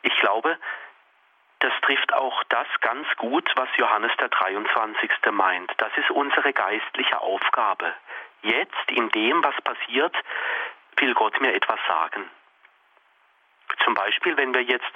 [0.02, 0.58] Ich glaube,
[1.60, 5.10] das trifft auch das ganz gut, was Johannes der 23.
[5.30, 5.72] meint.
[5.78, 7.94] Das ist unsere geistliche Aufgabe.
[8.42, 10.14] Jetzt, in dem, was passiert,
[10.96, 12.28] will Gott mir etwas sagen.
[13.84, 14.92] Zum Beispiel, wenn wir jetzt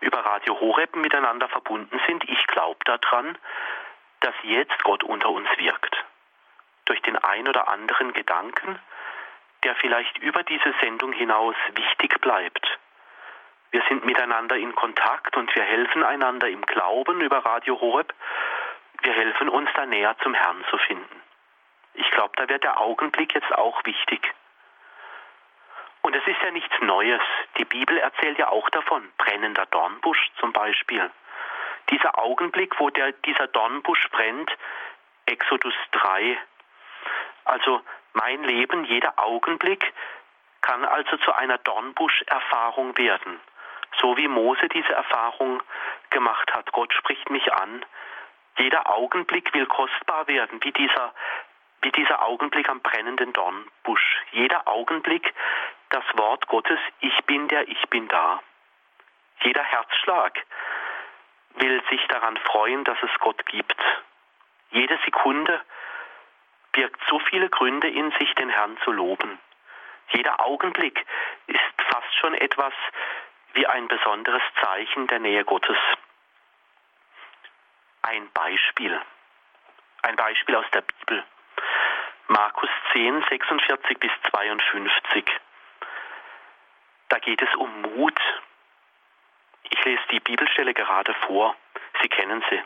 [0.00, 3.38] über Radio Horeb miteinander verbunden sind, ich glaube daran,
[4.20, 6.04] dass jetzt Gott unter uns wirkt
[6.88, 8.78] durch den ein oder anderen Gedanken,
[9.62, 12.78] der vielleicht über diese Sendung hinaus wichtig bleibt.
[13.70, 18.14] Wir sind miteinander in Kontakt und wir helfen einander im Glauben über Radio Horeb.
[19.02, 21.22] Wir helfen uns da näher zum Herrn zu finden.
[21.94, 24.34] Ich glaube, da wird der Augenblick jetzt auch wichtig.
[26.02, 27.20] Und es ist ja nichts Neues.
[27.58, 29.06] Die Bibel erzählt ja auch davon.
[29.18, 31.10] Brennender Dornbusch zum Beispiel.
[31.90, 34.50] Dieser Augenblick, wo der, dieser Dornbusch brennt,
[35.26, 36.38] Exodus 3,
[37.44, 37.80] also
[38.12, 39.92] mein Leben, jeder Augenblick
[40.60, 43.40] kann also zu einer Dornbusch-Erfahrung werden.
[44.00, 45.62] So wie Mose diese Erfahrung
[46.10, 46.70] gemacht hat.
[46.72, 47.84] Gott spricht mich an.
[48.58, 51.14] Jeder Augenblick will kostbar werden, wie dieser,
[51.82, 54.22] wie dieser Augenblick am brennenden Dornbusch.
[54.32, 55.32] Jeder Augenblick
[55.90, 58.42] das Wort Gottes, ich bin der, ich bin da.
[59.42, 60.44] Jeder Herzschlag
[61.56, 63.76] will sich daran freuen, dass es Gott gibt.
[64.70, 65.60] Jede Sekunde
[66.72, 69.38] birgt so viele Gründe in sich, den Herrn zu loben.
[70.10, 71.04] Jeder Augenblick
[71.46, 72.72] ist fast schon etwas
[73.54, 75.78] wie ein besonderes Zeichen der Nähe Gottes.
[78.08, 79.00] ein Beispiel.
[80.02, 81.24] Ein Beispiel aus der Bibel.
[82.28, 85.24] Markus 10, 46 bis 52.
[87.08, 88.18] Da geht es um Mut.
[89.70, 91.54] Ich lese die Bibelstelle gerade vor.
[92.02, 92.62] Sie kennen sie.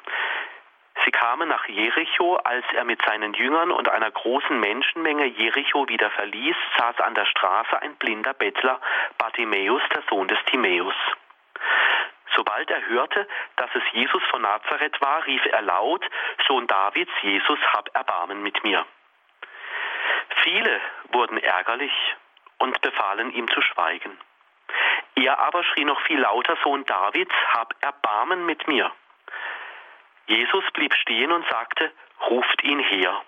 [1.04, 6.10] Sie kamen nach Jericho, als er mit seinen Jüngern und einer großen Menschenmenge Jericho wieder
[6.10, 8.80] verließ, saß an der Straße ein blinder Bettler,
[9.18, 10.94] Bartimäus, der Sohn des Timäus.
[12.34, 13.26] Sobald er hörte,
[13.56, 16.04] dass es Jesus von Nazareth war, rief er laut,
[16.46, 18.86] Sohn Davids, Jesus, hab Erbarmen mit mir.
[20.42, 20.80] Viele
[21.10, 21.92] wurden ärgerlich
[22.58, 24.18] und befahlen ihm zu schweigen.
[25.14, 28.90] Er aber schrie noch viel lauter, Sohn Davids, hab Erbarmen mit mir.
[30.26, 31.92] Jesus blieb stehen und sagte,
[32.30, 33.22] ruft ihn her.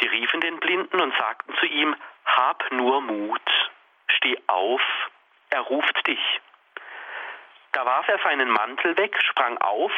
[0.00, 3.70] Sie riefen den Blinden und sagten zu ihm, hab nur Mut,
[4.06, 4.82] steh auf,
[5.50, 6.40] er ruft dich.
[7.72, 9.92] Da warf er seinen Mantel weg, sprang auf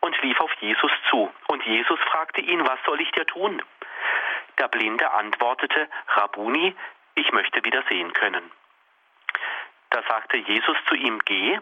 [0.00, 1.32] und lief auf Jesus zu.
[1.48, 3.62] Und Jesus fragte ihn, was soll ich dir tun?
[4.58, 6.74] Der Blinde antwortete, Rabuni,
[7.14, 8.50] ich möchte wieder sehen können.
[9.90, 11.58] Da sagte Jesus zu ihm, geh,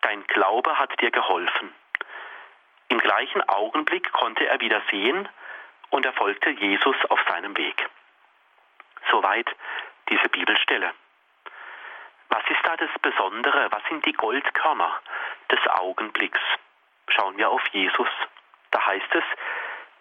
[0.00, 1.74] dein Glaube hat dir geholfen.
[2.88, 5.28] Im gleichen Augenblick konnte er wieder sehen
[5.90, 7.88] und er folgte Jesus auf seinem Weg.
[9.10, 9.50] Soweit
[10.08, 10.92] diese Bibelstelle.
[12.28, 13.70] Was ist da das Besondere?
[13.70, 15.00] Was sind die Goldkörner
[15.50, 16.40] des Augenblicks?
[17.08, 18.08] Schauen wir auf Jesus.
[18.70, 19.24] Da heißt es,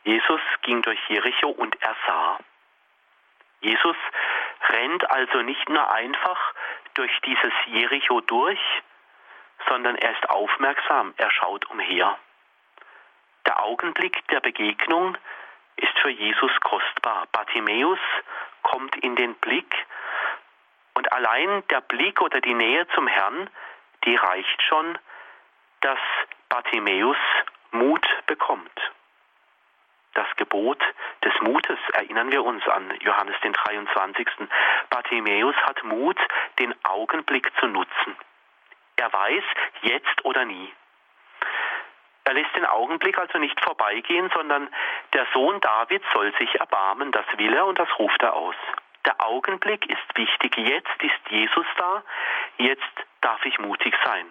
[0.03, 2.39] Jesus ging durch Jericho und er sah.
[3.61, 3.97] Jesus
[4.69, 6.53] rennt also nicht nur einfach
[6.95, 8.59] durch dieses Jericho durch,
[9.67, 12.17] sondern er ist aufmerksam, er schaut umher.
[13.45, 15.17] Der Augenblick der Begegnung
[15.75, 17.27] ist für Jesus kostbar.
[17.31, 17.99] Bartimäus
[18.61, 19.75] kommt in den Blick
[20.93, 23.49] und allein der Blick oder die Nähe zum Herrn,
[24.05, 24.97] die reicht schon,
[25.81, 25.99] dass
[26.49, 27.17] Bartimäus
[27.71, 28.91] Mut bekommt.
[30.13, 30.81] Das Gebot
[31.23, 34.27] des Mutes erinnern wir uns an Johannes den 23.
[34.89, 36.17] Bartimäus hat Mut,
[36.59, 38.17] den Augenblick zu nutzen.
[38.97, 39.43] Er weiß,
[39.83, 40.71] jetzt oder nie.
[42.25, 44.69] Er lässt den Augenblick also nicht vorbeigehen, sondern
[45.13, 48.55] der Sohn David soll sich erbarmen, das will er und das ruft er aus.
[49.05, 50.55] Der Augenblick ist wichtig.
[50.57, 52.03] Jetzt ist Jesus da.
[52.57, 54.25] Jetzt darf ich mutig sein.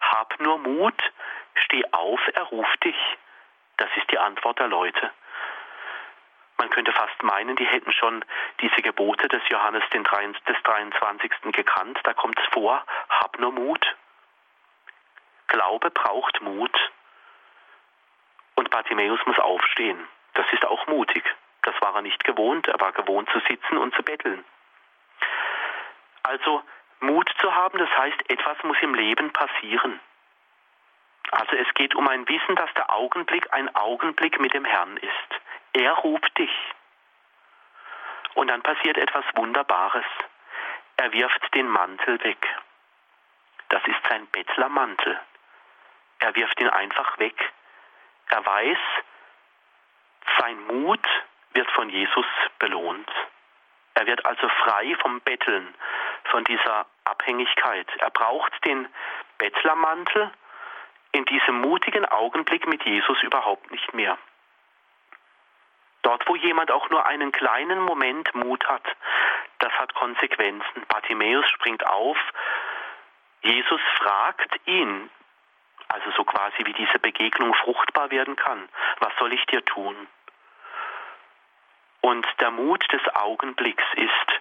[0.00, 1.00] Hab nur Mut.
[1.54, 2.96] Steh auf, er ruft dich.
[3.76, 5.10] Das ist die Antwort der Leute.
[6.56, 8.24] Man könnte fast meinen, die hätten schon
[8.60, 11.30] diese Gebote des Johannes des 23.
[11.52, 11.98] gekannt.
[12.04, 13.84] Da kommt es vor, hab nur Mut.
[15.48, 16.90] Glaube braucht Mut.
[18.54, 20.06] Und Bartimäus muss aufstehen.
[20.34, 21.24] Das ist auch mutig.
[21.62, 22.68] Das war er nicht gewohnt.
[22.68, 24.44] Er war gewohnt zu sitzen und zu betteln.
[26.22, 26.62] Also
[27.00, 30.00] Mut zu haben, das heißt, etwas muss im Leben passieren.
[31.34, 35.40] Also es geht um ein Wissen, dass der Augenblick ein Augenblick mit dem Herrn ist.
[35.72, 36.54] Er ruft dich.
[38.34, 40.04] Und dann passiert etwas Wunderbares.
[40.96, 42.46] Er wirft den Mantel weg.
[43.68, 45.20] Das ist sein Bettlermantel.
[46.20, 47.52] Er wirft ihn einfach weg.
[48.28, 48.78] Er weiß,
[50.38, 51.06] sein Mut
[51.52, 52.26] wird von Jesus
[52.60, 53.10] belohnt.
[53.94, 55.74] Er wird also frei vom Betteln,
[56.30, 57.88] von dieser Abhängigkeit.
[57.98, 58.88] Er braucht den
[59.38, 60.30] Bettlermantel
[61.14, 64.18] in diesem mutigen Augenblick mit Jesus überhaupt nicht mehr.
[66.02, 68.84] Dort, wo jemand auch nur einen kleinen Moment Mut hat,
[69.58, 70.84] das hat Konsequenzen.
[70.88, 72.18] Bartimäus springt auf,
[73.42, 75.08] Jesus fragt ihn,
[75.88, 79.96] also so quasi wie diese Begegnung fruchtbar werden kann, was soll ich dir tun?
[82.00, 84.40] Und der Mut des Augenblicks ist,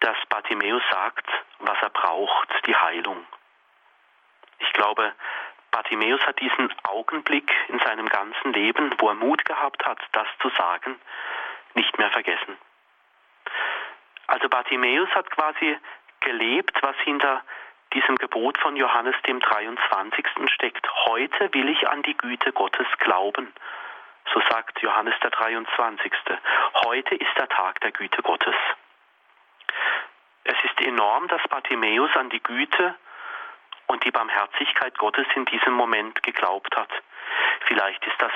[0.00, 1.26] dass Bartimäus sagt,
[1.58, 3.26] was er braucht, die Heilung.
[4.58, 5.12] Ich glaube,
[5.70, 10.48] Bartimäus hat diesen Augenblick in seinem ganzen Leben, wo er Mut gehabt hat, das zu
[10.50, 10.98] sagen,
[11.74, 12.56] nicht mehr vergessen.
[14.26, 15.78] Also Bartimäus hat quasi
[16.20, 17.42] gelebt, was hinter
[17.94, 20.26] diesem Gebot von Johannes dem 23.
[20.52, 20.86] steckt.
[21.06, 23.52] Heute will ich an die Güte Gottes glauben
[24.32, 26.12] so sagt Johannes der 23.
[26.84, 28.54] Heute ist der Tag der Güte Gottes.
[30.44, 32.94] Es ist enorm, dass Bartimäus an die Güte
[33.88, 36.90] und die Barmherzigkeit Gottes in diesem Moment geglaubt hat.
[37.66, 38.32] Vielleicht ist das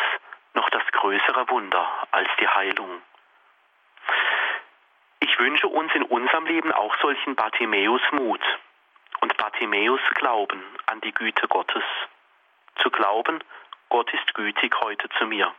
[0.55, 3.00] noch das größere Wunder als die Heilung.
[5.20, 8.42] Ich wünsche uns in unserem Leben auch solchen Bartimäus Mut
[9.20, 11.84] und Bartimäus Glauben an die Güte Gottes.
[12.82, 13.38] Zu glauben,
[13.88, 15.55] Gott ist gütig heute zu mir.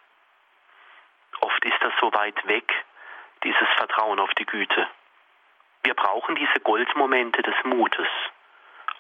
[1.39, 2.71] Oft ist das so weit weg,
[3.43, 4.87] dieses Vertrauen auf die Güte.
[5.83, 8.07] Wir brauchen diese Goldmomente des Mutes,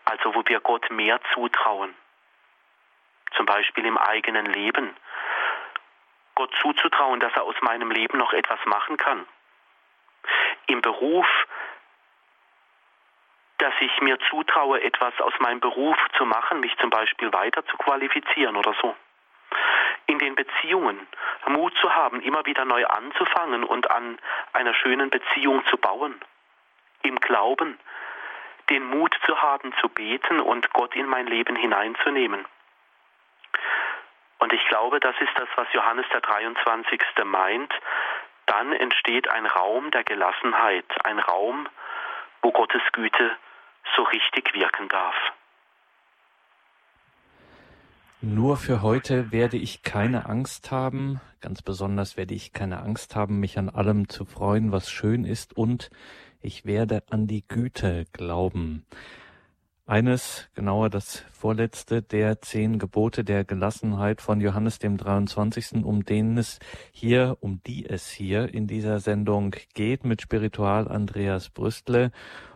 [0.05, 1.93] also wo wir Gott mehr zutrauen.
[3.35, 4.95] zum Beispiel im eigenen Leben.
[6.35, 9.25] Gott zuzutrauen, dass er aus meinem Leben noch etwas machen kann.
[10.67, 11.25] Im Beruf,
[13.57, 17.77] dass ich mir zutraue, etwas aus meinem Beruf zu machen, mich zum Beispiel weiter zu
[17.77, 18.95] qualifizieren oder so.
[20.05, 21.07] In den Beziehungen
[21.47, 24.17] Mut zu haben, immer wieder neu anzufangen und an
[24.53, 26.19] einer schönen Beziehung zu bauen.
[27.03, 27.79] Im Glauben,
[28.69, 32.45] den Mut zu haben, zu beten und Gott in mein Leben hineinzunehmen.
[34.39, 36.99] Und ich glaube, das ist das, was Johannes der 23.
[37.23, 37.73] meint.
[38.45, 41.67] Dann entsteht ein Raum der Gelassenheit, ein Raum,
[42.41, 43.31] wo Gottes Güte
[43.95, 45.15] so richtig wirken darf.
[48.25, 53.39] Nur für heute werde ich keine Angst haben, ganz besonders werde ich keine Angst haben,
[53.41, 55.89] mich an allem zu freuen, was schön ist, und
[56.43, 58.85] ich werde an die Güte glauben.
[59.85, 66.37] Eines, genauer das vorletzte der zehn Gebote der Gelassenheit von Johannes dem 23., um denen
[66.37, 66.59] es
[66.91, 72.11] hier, um die es hier in dieser Sendung geht mit Spiritual Andreas Brüstle.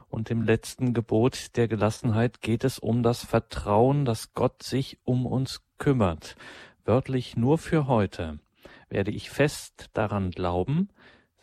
[0.09, 5.25] Und im letzten Gebot der Gelassenheit geht es um das Vertrauen, dass Gott sich um
[5.25, 6.37] uns kümmert.
[6.85, 8.39] Wörtlich nur für heute
[8.89, 10.87] werde ich fest daran glauben,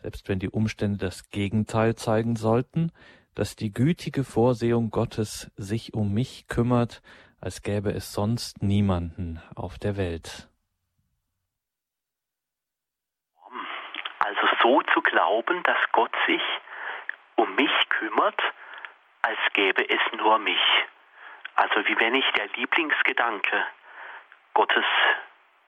[0.04, 2.92] selbst wenn die Umstände das Gegenteil zeigen sollten,
[3.34, 7.00] dass die gütige Vorsehung Gottes sich um mich kümmert,
[7.40, 10.50] als gäbe es sonst niemanden auf der Welt.
[14.18, 16.42] Also so zu glauben, dass Gott sich
[17.36, 18.40] um mich kümmert,
[19.22, 20.84] als gäbe es nur mich.
[21.54, 23.64] Also wie wenn ich der Lieblingsgedanke
[24.52, 24.84] Gottes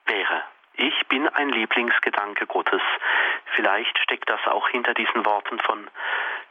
[0.05, 0.43] wäre.
[0.79, 2.81] Ich bin ein Lieblingsgedanke Gottes.
[3.55, 5.89] Vielleicht steckt das auch hinter diesen Worten von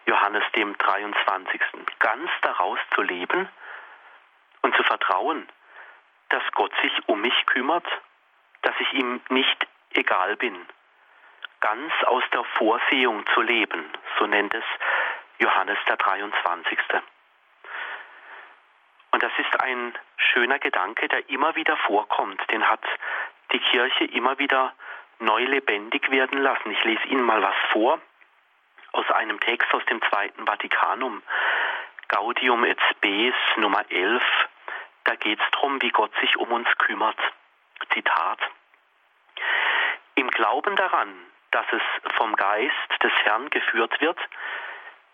[0.04, 1.60] Johannes dem 23.
[2.00, 3.48] Ganz daraus zu leben
[4.62, 5.48] und zu vertrauen,
[6.30, 7.86] dass Gott sich um mich kümmert,
[8.62, 10.56] dass ich ihm nicht egal bin.
[11.60, 13.84] Ganz aus der Vorsehung zu leben,
[14.18, 14.64] so nennt es
[15.38, 16.78] Johannes der 23.
[19.12, 22.42] Und das ist ein schöner Gedanke, der immer wieder vorkommt.
[22.50, 22.84] Den hat
[23.52, 24.74] die Kirche immer wieder
[25.18, 26.70] neu lebendig werden lassen.
[26.70, 28.00] Ich lese Ihnen mal was vor
[28.92, 31.22] aus einem Text aus dem Zweiten Vatikanum,
[32.08, 34.22] Gaudium et Spes Nummer 11.
[35.04, 37.18] Da geht es darum, wie Gott sich um uns kümmert.
[37.92, 38.38] Zitat.
[40.14, 41.14] Im Glauben daran,
[41.50, 41.82] dass es
[42.14, 44.18] vom Geist des Herrn geführt wird,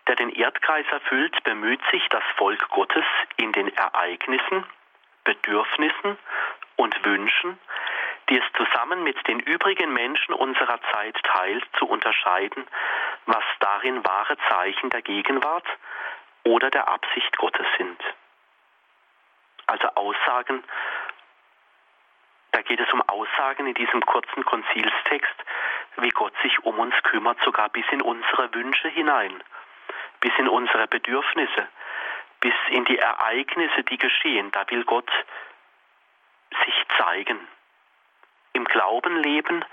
[0.07, 3.05] der den Erdkreis erfüllt, bemüht sich das Volk Gottes
[3.37, 4.65] in den Ereignissen,
[5.23, 6.17] Bedürfnissen
[6.75, 7.57] und Wünschen,
[8.29, 12.65] die es zusammen mit den übrigen Menschen unserer Zeit teilt, zu unterscheiden,
[13.25, 15.67] was darin wahre Zeichen der Gegenwart
[16.43, 17.99] oder der Absicht Gottes sind.
[19.67, 20.63] Also Aussagen,
[22.51, 25.35] da geht es um Aussagen in diesem kurzen Konzilstext,
[25.97, 29.43] wie Gott sich um uns kümmert, sogar bis in unsere Wünsche hinein,
[30.19, 31.67] bis in unsere Bedürfnisse,
[32.39, 34.51] bis in die Ereignisse, die geschehen.
[34.51, 35.09] Da will Gott
[36.65, 37.39] sich zeigen
[38.53, 39.65] im Glauben leben,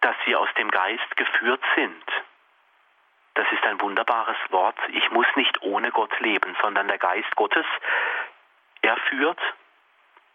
[0.00, 2.04] dass wir aus dem Geist geführt sind.
[3.34, 4.76] Das ist ein wunderbares Wort.
[4.88, 7.66] Ich muss nicht ohne Gott leben, sondern der Geist Gottes,
[8.82, 9.40] er führt,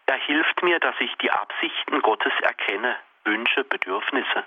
[0.06, 4.44] er hilft mir, dass ich die Absichten Gottes erkenne, Wünsche, Bedürfnisse.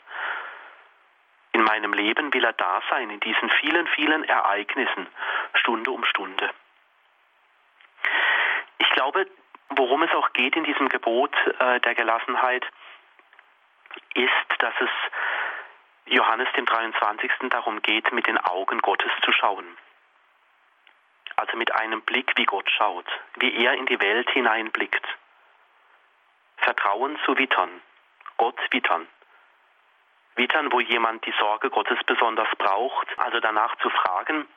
[1.54, 5.08] In meinem Leben will er da sein, in diesen vielen, vielen Ereignissen,
[5.54, 6.50] Stunde um Stunde.
[8.80, 9.26] Ich glaube,
[9.78, 12.66] worum es auch geht in diesem Gebot äh, der Gelassenheit,
[14.16, 14.90] ist, dass es
[16.06, 17.32] Johannes dem 23.
[17.50, 19.66] darum geht, mit den Augen Gottes zu schauen.
[21.36, 23.08] Also mit einem Blick, wie Gott schaut,
[23.38, 25.06] wie er in die Welt hineinblickt.
[26.58, 27.82] Vertrauen zu wittern,
[28.38, 29.08] Gott wittern.
[30.36, 34.48] Wittern, wo jemand die Sorge Gottes besonders braucht, also danach zu fragen,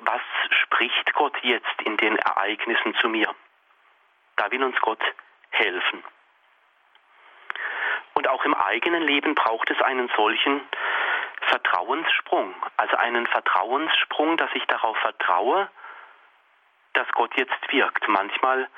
[0.00, 0.20] was
[0.62, 3.34] spricht Gott jetzt in den Ereignissen zu mir?
[4.36, 5.02] Da will uns Gott
[5.50, 6.02] helfen.
[8.14, 10.60] Und auch im eigenen Leben braucht es einen solchen
[11.42, 15.68] Vertrauenssprung, also einen Vertrauenssprung, dass ich darauf vertraue,
[16.94, 18.08] dass Gott jetzt wirkt.
[18.08, 18.68] Manchmal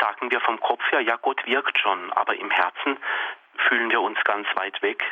[0.00, 2.98] sagen wir vom Kopf her, ja, Gott wirkt schon, aber im Herzen
[3.68, 5.02] fühlen wir uns ganz weit weg.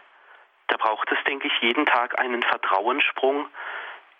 [0.68, 3.48] Da braucht es, denke ich, jeden Tag einen Vertrauenssprung,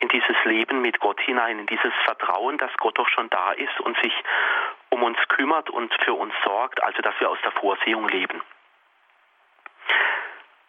[0.01, 3.81] in dieses Leben mit Gott hinein, in dieses Vertrauen, dass Gott doch schon da ist
[3.81, 4.13] und sich
[4.91, 8.43] um uns kümmert und für uns sorgt, also dass wir aus der Vorsehung leben.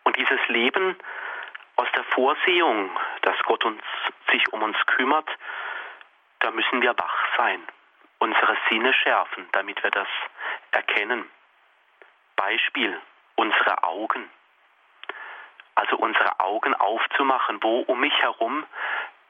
[0.03, 0.97] Und dieses Leben
[1.75, 2.89] aus der Vorsehung,
[3.21, 3.81] dass Gott uns,
[4.31, 5.29] sich um uns kümmert,
[6.39, 7.61] da müssen wir wach sein.
[8.19, 10.07] unsere Sinne schärfen, damit wir das
[10.71, 11.29] erkennen.
[12.35, 12.99] Beispiel,
[13.35, 14.29] unsere Augen.
[15.75, 18.65] Also unsere Augen aufzumachen, wo um mich herum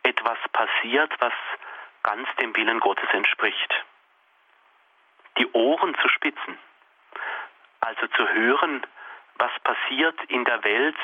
[0.05, 1.33] etwas passiert, was
[2.03, 3.85] ganz dem Willen Gottes entspricht.
[5.37, 6.57] Die Ohren zu spitzen,
[7.81, 8.85] also zu hören,
[9.37, 10.97] was passiert in der Welt,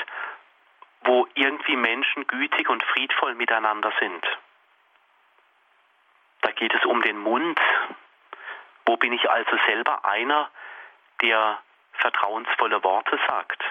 [1.03, 4.25] wo irgendwie Menschen gütig und friedvoll miteinander sind.
[6.41, 7.59] Da geht es um den Mund.
[8.85, 10.49] Wo bin ich also selber einer,
[11.21, 11.59] der
[11.93, 13.63] vertrauensvolle Worte sagt?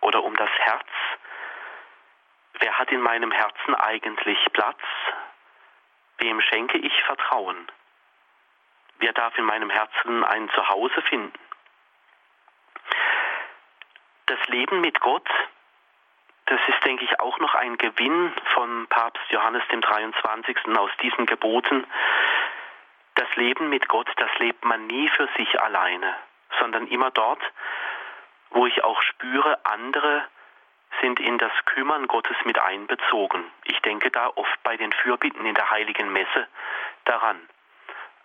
[0.00, 0.88] Oder um das Herz.
[2.58, 4.80] Wer hat in meinem Herzen eigentlich Platz?
[6.18, 7.70] Wem schenke ich Vertrauen?
[8.98, 11.38] Wer darf in meinem Herzen ein Zuhause finden?
[14.26, 15.28] Das Leben mit Gott
[16.48, 20.56] das ist, denke ich, auch noch ein Gewinn von Papst Johannes dem 23.
[20.78, 21.86] aus diesen Geboten.
[23.16, 26.14] Das Leben mit Gott, das lebt man nie für sich alleine,
[26.58, 27.42] sondern immer dort,
[28.48, 30.24] wo ich auch spüre, andere
[31.00, 33.44] sind in das Kümmern Gottes mit einbezogen.
[33.64, 36.48] Ich denke da oft bei den Fürbitten in der heiligen Messe
[37.04, 37.40] daran.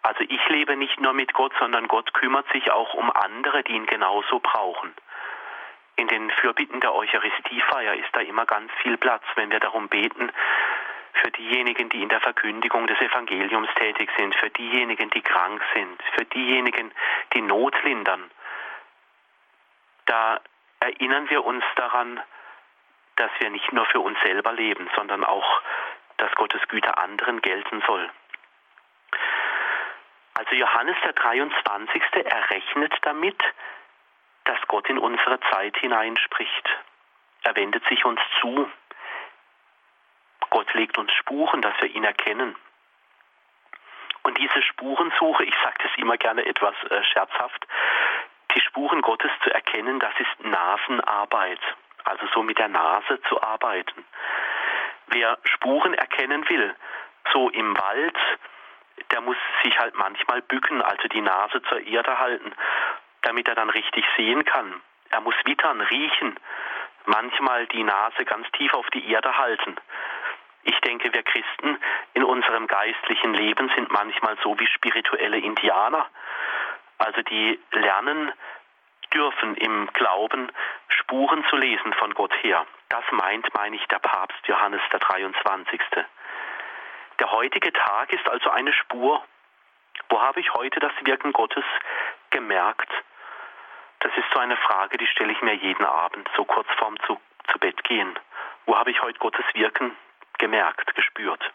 [0.01, 3.73] Also ich lebe nicht nur mit Gott, sondern Gott kümmert sich auch um andere, die
[3.73, 4.93] ihn genauso brauchen.
[5.95, 10.31] In den Fürbitten der Eucharistiefeier ist da immer ganz viel Platz, wenn wir darum beten,
[11.13, 16.01] für diejenigen, die in der Verkündigung des Evangeliums tätig sind, für diejenigen, die krank sind,
[16.15, 16.91] für diejenigen,
[17.33, 18.29] die Not lindern.
[20.05, 20.41] Da
[20.79, 22.19] erinnern wir uns daran,
[23.15, 25.61] dass wir nicht nur für uns selber leben, sondern auch,
[26.17, 28.09] dass Gottes Güte anderen gelten soll.
[30.35, 32.01] Also Johannes der 23.
[32.25, 33.41] errechnet damit,
[34.45, 36.69] dass Gott in unsere Zeit hineinspricht.
[37.43, 38.69] Er wendet sich uns zu.
[40.49, 42.55] Gott legt uns Spuren, dass wir ihn erkennen.
[44.23, 47.67] Und diese Spurensuche, ich sage das immer gerne etwas äh, scherzhaft,
[48.55, 51.59] die Spuren Gottes zu erkennen, das ist Nasenarbeit,
[52.03, 54.05] also so mit der Nase zu arbeiten.
[55.07, 56.75] Wer Spuren erkennen will,
[57.31, 58.17] so im Wald,
[59.11, 62.53] der muss sich halt manchmal bücken, also die Nase zur Erde halten
[63.23, 64.81] damit er dann richtig sehen kann.
[65.09, 66.39] Er muss wittern, riechen,
[67.05, 69.75] manchmal die Nase ganz tief auf die Erde halten.
[70.63, 71.77] Ich denke, wir Christen
[72.13, 76.07] in unserem geistlichen Leben sind manchmal so wie spirituelle Indianer,
[76.99, 78.31] also die lernen
[79.13, 80.51] dürfen im Glauben
[80.87, 82.65] Spuren zu lesen von Gott her.
[82.89, 85.81] Das meint, meine ich, der Papst Johannes der 23.
[87.19, 89.23] Der heutige Tag ist also eine Spur.
[90.09, 91.65] Wo habe ich heute das Wirken Gottes
[92.29, 92.91] gemerkt?
[93.99, 97.19] Das ist so eine Frage, die stelle ich mir jeden Abend, so kurz vorm zu,
[97.51, 98.17] zu Bett gehen.
[98.65, 99.95] Wo habe ich heute Gottes Wirken
[100.39, 101.51] gemerkt, gespürt?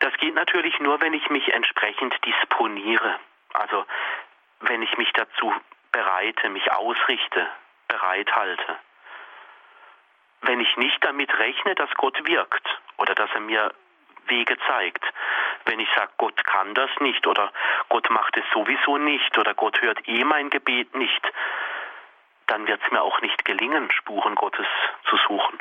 [0.00, 3.18] Das geht natürlich nur, wenn ich mich entsprechend disponiere.
[3.52, 3.84] Also
[4.60, 5.52] wenn ich mich dazu
[5.92, 7.46] bereite, mich ausrichte,
[7.88, 8.78] bereithalte.
[10.42, 13.72] Wenn ich nicht damit rechne, dass Gott wirkt oder dass er mir
[14.26, 15.04] Wege zeigt.
[15.64, 17.52] Wenn ich sage, Gott kann das nicht oder
[17.88, 21.32] Gott macht es sowieso nicht oder Gott hört eh mein Gebet nicht,
[22.46, 24.66] dann wird es mir auch nicht gelingen, Spuren Gottes
[25.08, 25.58] zu suchen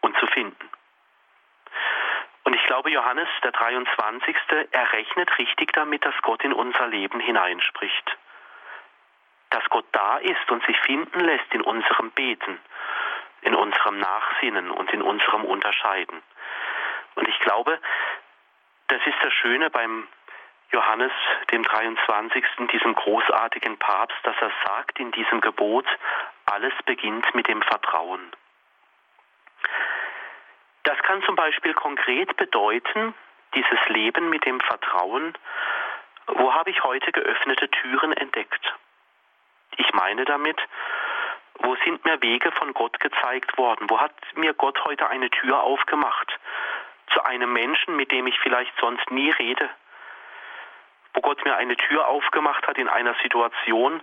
[0.00, 0.70] und zu finden.
[2.44, 4.36] Und ich glaube, Johannes, der 23.,
[4.72, 8.16] errechnet richtig damit, dass Gott in unser Leben hineinspricht.
[9.50, 12.58] Dass Gott da ist und sich finden lässt in unserem Beten,
[13.42, 16.22] in unserem Nachsinnen und in unserem Unterscheiden.
[17.16, 17.78] Und ich glaube,
[18.88, 20.08] das ist das Schöne beim
[20.72, 21.12] Johannes
[21.50, 25.86] dem 23., diesem großartigen Papst, dass er sagt in diesem Gebot,
[26.46, 28.32] alles beginnt mit dem Vertrauen.
[30.84, 33.14] Das kann zum Beispiel konkret bedeuten,
[33.54, 35.34] dieses Leben mit dem Vertrauen,
[36.26, 38.74] wo habe ich heute geöffnete Türen entdeckt?
[39.76, 40.60] Ich meine damit,
[41.58, 43.88] wo sind mir Wege von Gott gezeigt worden?
[43.88, 46.38] Wo hat mir Gott heute eine Tür aufgemacht?
[47.12, 49.68] zu einem Menschen, mit dem ich vielleicht sonst nie rede,
[51.14, 54.02] wo Gott mir eine Tür aufgemacht hat in einer Situation,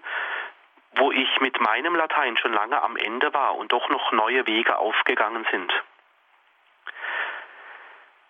[0.95, 4.77] wo ich mit meinem Latein schon lange am Ende war und doch noch neue Wege
[4.77, 5.71] aufgegangen sind.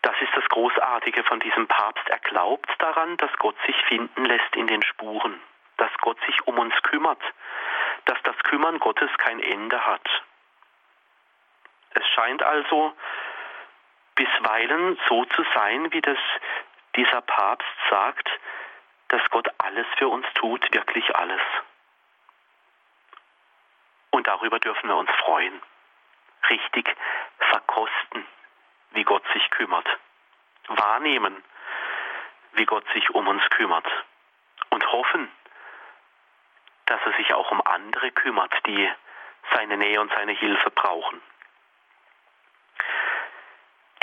[0.02, 2.08] Das ist das Großartige von diesem Papst.
[2.08, 5.40] Er glaubt daran, dass Gott sich finden lässt in den Spuren,
[5.78, 7.22] dass Gott sich um uns kümmert,
[8.06, 10.08] dass das Kümmern Gottes kein Ende hat.
[11.92, 12.94] Es scheint also,
[14.16, 16.18] bisweilen so zu sein, wie das
[16.96, 18.30] dieser Papst sagt,
[19.10, 21.42] dass Gott alles für uns tut, wirklich alles.
[24.10, 25.62] Und darüber dürfen wir uns freuen,
[26.50, 26.96] richtig
[27.40, 28.26] verkosten,
[28.92, 29.88] wie Gott sich kümmert,
[30.68, 31.44] wahrnehmen,
[32.54, 33.88] wie Gott sich um uns kümmert
[34.72, 35.32] und hoffen,
[36.88, 38.92] dass er sich auch um andere kümmert, die
[39.54, 41.22] seine Nähe und seine Hilfe brauchen.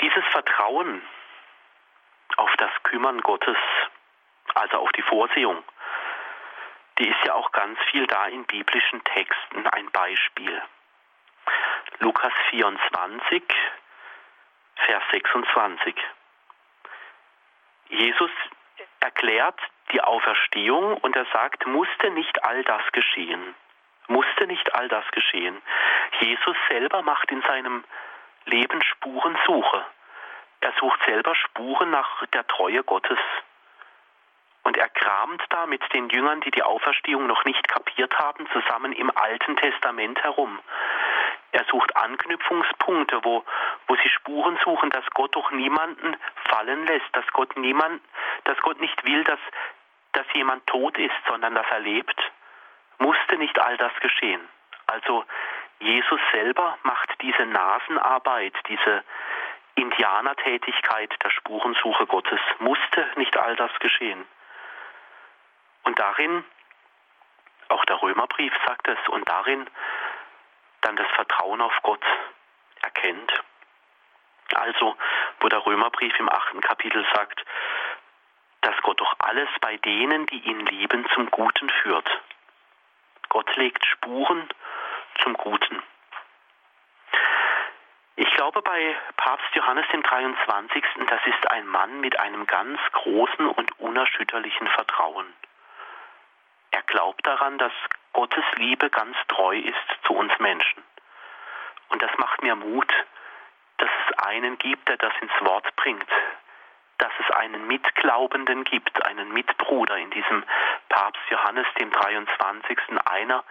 [0.01, 1.01] Dieses Vertrauen
[2.37, 3.57] auf das Kümmern Gottes,
[4.53, 5.63] also auf die Vorsehung,
[6.99, 10.61] die ist ja auch ganz viel da in biblischen Texten ein Beispiel.
[11.99, 13.43] Lukas 24,
[14.75, 15.95] Vers 26.
[17.89, 18.31] Jesus
[18.99, 19.59] erklärt
[19.91, 23.55] die Auferstehung und er sagt, musste nicht all das geschehen.
[24.07, 25.61] Musste nicht all das geschehen.
[26.19, 27.83] Jesus selber macht in seinem
[28.45, 29.85] Leben Spurensuche.
[30.61, 33.19] Er sucht selber Spuren nach der Treue Gottes.
[34.63, 38.93] Und er kramt da mit den Jüngern, die die Auferstehung noch nicht kapiert haben, zusammen
[38.93, 40.59] im Alten Testament herum.
[41.55, 43.45] Er sucht Anknüpfungspunkte, wo,
[43.87, 46.17] wo sie Spuren suchen, dass Gott doch niemanden
[46.49, 48.01] fallen lässt, dass Gott niemand,
[48.43, 49.39] dass Gott nicht will, dass,
[50.11, 52.19] dass jemand tot ist, sondern dass er lebt.
[52.97, 54.41] Musste nicht all das geschehen.
[54.87, 55.23] Also
[55.79, 59.05] Jesus selber macht diese Nasenarbeit, diese
[59.75, 62.39] Indianertätigkeit der Spurensuche Gottes.
[62.59, 64.25] Musste nicht all das geschehen.
[65.83, 66.43] Und darin,
[67.69, 69.69] auch der Römerbrief sagt es, und darin
[70.85, 72.03] dann das Vertrauen auf Gott
[72.81, 73.31] erkennt.
[74.53, 74.95] Also,
[75.39, 77.43] wo der Römerbrief im achten Kapitel sagt,
[78.61, 82.09] dass Gott doch alles bei denen, die ihn lieben, zum Guten führt.
[83.29, 84.47] Gott legt Spuren
[85.21, 85.81] zum Guten.
[88.17, 90.83] Ich glaube, bei Papst Johannes dem 23.
[91.07, 95.33] das ist ein Mann mit einem ganz großen und unerschütterlichen Vertrauen.
[96.71, 97.73] Er glaubt daran, dass
[98.15, 100.81] Gottes Liebe ganz treu ist zu uns Menschen.
[101.89, 102.87] Und das macht mir Mut,
[103.77, 106.07] dass es einen gibt, der das ins Wort bringt,
[106.97, 110.45] dass es einen Mitglaubenden gibt, einen Mitbruder in diesem
[110.87, 112.79] Papst Johannes dem 23.
[113.03, 113.43] einer,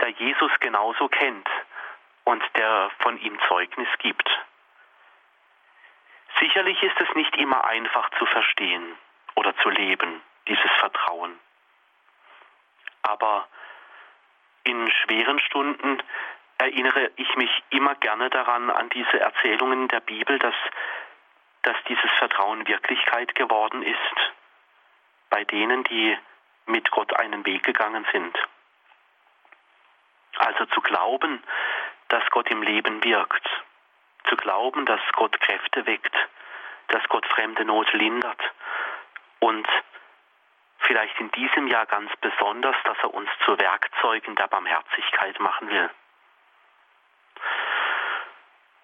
[0.00, 1.48] der Jesus genauso kennt
[2.24, 4.30] und der von ihm Zeugnis gibt.
[6.40, 8.96] Sicherlich ist es nicht immer einfach zu verstehen
[9.34, 11.38] oder zu leben, dieses Vertrauen.
[13.02, 13.46] Aber
[14.66, 16.02] in schweren Stunden
[16.58, 20.54] erinnere ich mich immer gerne daran, an diese Erzählungen der Bibel, dass,
[21.62, 24.16] dass dieses Vertrauen Wirklichkeit geworden ist
[25.30, 26.16] bei denen, die
[26.66, 28.36] mit Gott einen Weg gegangen sind.
[30.36, 31.42] Also zu glauben,
[32.08, 33.48] dass Gott im Leben wirkt,
[34.28, 36.14] zu glauben, dass Gott Kräfte weckt,
[36.88, 38.40] dass Gott fremde Not lindert
[39.40, 39.66] und
[40.86, 45.90] vielleicht in diesem Jahr ganz besonders, dass er uns zu Werkzeugen der Barmherzigkeit machen will.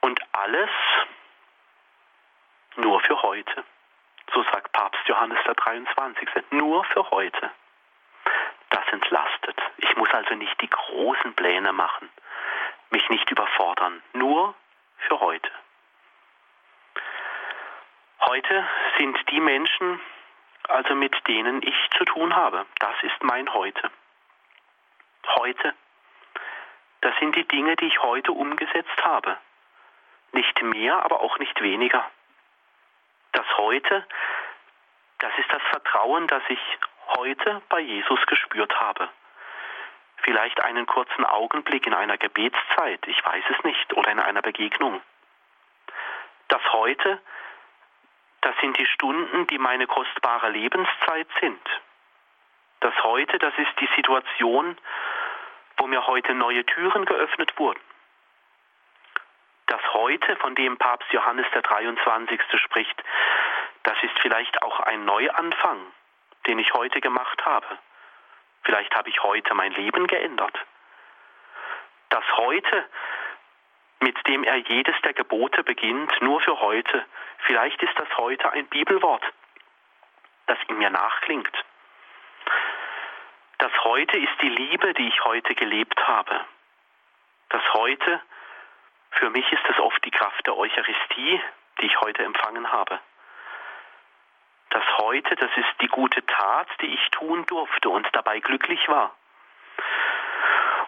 [0.01, 0.71] Und alles
[2.77, 3.65] nur für heute.
[4.33, 6.29] So sagt Papst Johannes der 23.
[6.51, 7.51] Nur für heute.
[8.71, 9.61] Das entlastet.
[9.77, 12.09] Ich muss also nicht die großen Pläne machen,
[12.91, 14.03] mich nicht überfordern.
[14.15, 14.55] Nur
[14.97, 15.51] für heute.
[18.21, 18.67] Heute
[18.99, 20.01] sind die Menschen,
[20.69, 22.67] also mit denen ich zu tun habe.
[22.79, 23.91] Das ist mein Heute.
[25.37, 25.75] Heute.
[27.01, 29.37] Das sind die Dinge, die ich heute umgesetzt habe.
[30.33, 32.09] Nicht mehr, aber auch nicht weniger.
[33.33, 34.07] Das Heute,
[35.19, 36.61] das ist das Vertrauen, das ich
[37.17, 39.09] heute bei Jesus gespürt habe.
[40.19, 45.03] Vielleicht einen kurzen Augenblick in einer Gebetszeit, ich weiß es nicht, oder in einer Begegnung.
[46.49, 47.21] Das Heute,
[48.43, 51.61] das sind die Stunden, die meine kostbare Lebenszeit sind.
[52.81, 54.77] Das heute, das ist die Situation,
[55.77, 57.81] wo mir heute neue Türen geöffnet wurden.
[59.67, 62.41] Das heute, von dem Papst Johannes der 23.
[62.61, 63.03] spricht,
[63.85, 65.81] das ist vielleicht auch ein Neuanfang,
[66.47, 67.67] den ich heute gemacht habe.
[68.65, 70.59] Vielleicht habe ich heute mein Leben geändert.
[72.11, 72.85] Das heute,
[74.03, 77.05] mit dem er jedes der Gebote beginnt, nur für heute.
[77.47, 79.25] Vielleicht ist das heute ein Bibelwort,
[80.47, 81.53] das in mir nachklingt.
[83.59, 86.45] Das heute ist die Liebe, die ich heute gelebt habe.
[87.49, 88.21] Das heute,
[89.13, 91.41] für mich ist es oft die Kraft der Eucharistie,
[91.81, 92.99] die ich heute empfangen habe.
[94.71, 99.15] Das heute, das ist die gute Tat, die ich tun durfte und dabei glücklich war.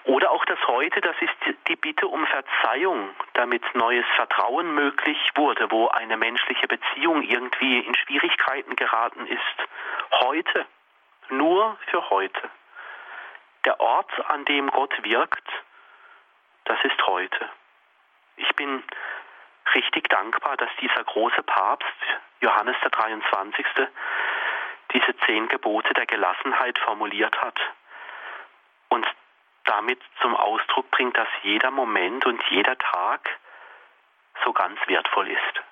[0.05, 5.71] Oder auch das heute, das ist die Bitte um Verzeihung, damit neues Vertrauen möglich wurde,
[5.71, 9.69] wo eine menschliche Beziehung irgendwie in Schwierigkeiten geraten ist.
[10.21, 10.67] Heute,
[11.31, 12.51] nur für heute.
[13.65, 15.49] Der Ort, an dem Gott wirkt,
[16.67, 17.49] das ist heute.
[18.37, 18.83] Ich bin
[19.75, 21.89] richtig dankbar, dass dieser große Papst,
[22.41, 23.67] Johannes der 23.,
[24.93, 27.59] diese zehn Gebote der Gelassenheit formuliert hat
[28.91, 29.07] und
[29.65, 33.29] damit zum Ausdruck bringt, dass jeder Moment und jeder Tag
[34.45, 35.65] so ganz wertvoll ist.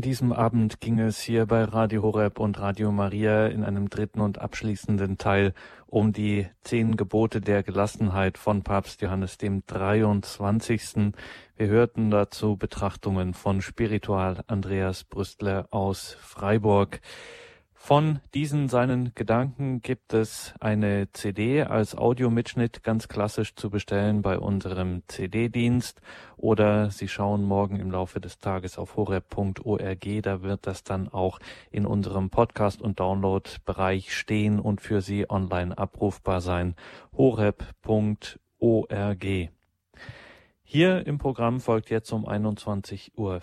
[0.00, 4.22] An diesem Abend ging es hier bei Radio Horeb und Radio Maria in einem dritten
[4.22, 5.52] und abschließenden Teil
[5.88, 11.12] um die zehn Gebote der Gelassenheit von Papst Johannes dem 23.
[11.54, 17.02] Wir hörten dazu Betrachtungen von Spiritual Andreas Brüstler aus Freiburg.
[17.82, 24.38] Von diesen seinen Gedanken gibt es eine CD als Audiomitschnitt ganz klassisch zu bestellen bei
[24.38, 26.02] unserem CD-Dienst
[26.36, 31.40] oder Sie schauen morgen im Laufe des Tages auf horeb.org, da wird das dann auch
[31.70, 36.76] in unserem Podcast- und Download-Bereich stehen und für Sie online abrufbar sein.
[37.16, 38.36] horeb.org.
[40.72, 43.40] Hier im Programm folgt jetzt um 21.40 Uhr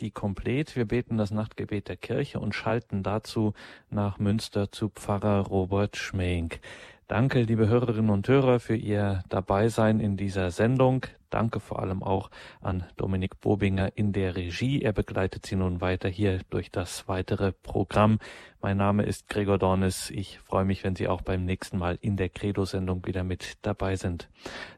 [0.00, 0.74] die Komplett.
[0.74, 3.52] Wir beten das Nachtgebet der Kirche und schalten dazu
[3.90, 6.60] nach Münster zu Pfarrer Robert Schmenk.
[7.08, 11.06] Danke, liebe Hörerinnen und Hörer, für Ihr Dabeisein in dieser Sendung.
[11.30, 12.30] Danke vor allem auch
[12.60, 14.82] an Dominik Bobinger in der Regie.
[14.82, 18.18] Er begleitet Sie nun weiter hier durch das weitere Programm.
[18.60, 20.10] Mein Name ist Gregor Dornis.
[20.10, 23.94] Ich freue mich, wenn Sie auch beim nächsten Mal in der Credo-Sendung wieder mit dabei
[23.94, 24.28] sind.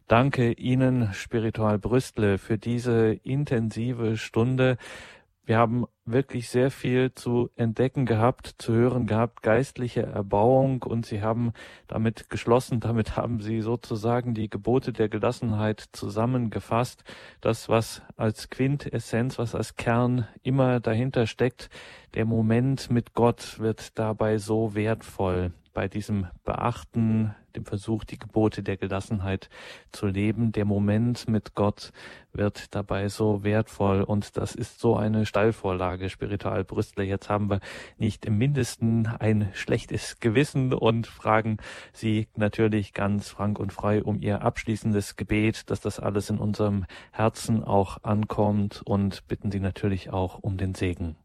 [0.07, 4.77] Danke Ihnen, Spiritual Brüstle, für diese intensive Stunde.
[5.49, 11.23] Wir haben wirklich sehr viel zu entdecken gehabt, zu hören gehabt, geistliche Erbauung und Sie
[11.23, 11.55] haben
[11.87, 17.03] damit geschlossen, damit haben Sie sozusagen die Gebote der Gelassenheit zusammengefasst.
[17.41, 21.71] Das, was als Quintessenz, was als Kern immer dahinter steckt,
[22.13, 28.63] der Moment mit Gott wird dabei so wertvoll bei diesem Beachten, dem Versuch, die Gebote
[28.63, 29.51] der Gelassenheit
[29.93, 30.53] zu leben.
[30.53, 31.93] Der Moment mit Gott
[32.33, 37.05] wird dabei so wertvoll und das ist so eine Steilvorlage, Spiritual Brüstler.
[37.05, 37.61] Jetzt haben wir
[37.99, 41.59] nicht im Mindesten ein schlechtes Gewissen und fragen
[41.93, 46.87] Sie natürlich ganz frank und frei um Ihr abschließendes Gebet, dass das alles in unserem
[47.13, 51.17] Herzen auch ankommt und bitten Sie natürlich auch um den Segen.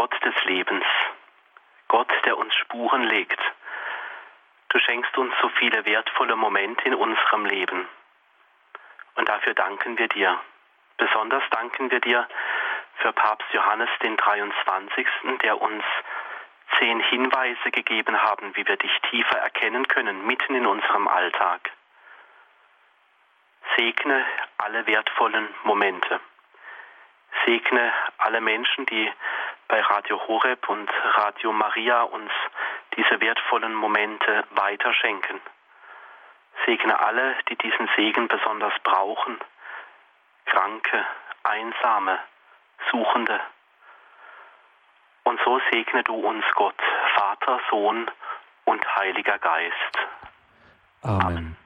[0.00, 0.86] Gott des Lebens,
[1.88, 3.38] Gott, der uns Spuren legt.
[4.70, 7.86] Du schenkst uns so viele wertvolle Momente in unserem Leben.
[9.16, 10.40] Und dafür danken wir dir.
[10.96, 12.26] Besonders danken wir dir
[13.02, 15.06] für Papst Johannes den 23.,
[15.42, 15.84] der uns
[16.78, 21.72] zehn Hinweise gegeben haben, wie wir dich tiefer erkennen können, mitten in unserem Alltag.
[23.76, 24.24] Segne
[24.56, 26.20] alle wertvollen Momente.
[27.44, 29.12] Segne alle Menschen, die
[29.70, 32.32] bei Radio Horeb und Radio Maria uns
[32.96, 35.40] diese wertvollen Momente weiterschenken.
[36.66, 39.38] Segne alle, die diesen Segen besonders brauchen,
[40.46, 41.06] Kranke,
[41.44, 42.18] Einsame,
[42.90, 43.40] Suchende.
[45.22, 46.74] Und so segne du uns Gott,
[47.14, 48.10] Vater, Sohn
[48.64, 49.98] und Heiliger Geist.
[51.02, 51.20] Amen.
[51.22, 51.59] Amen.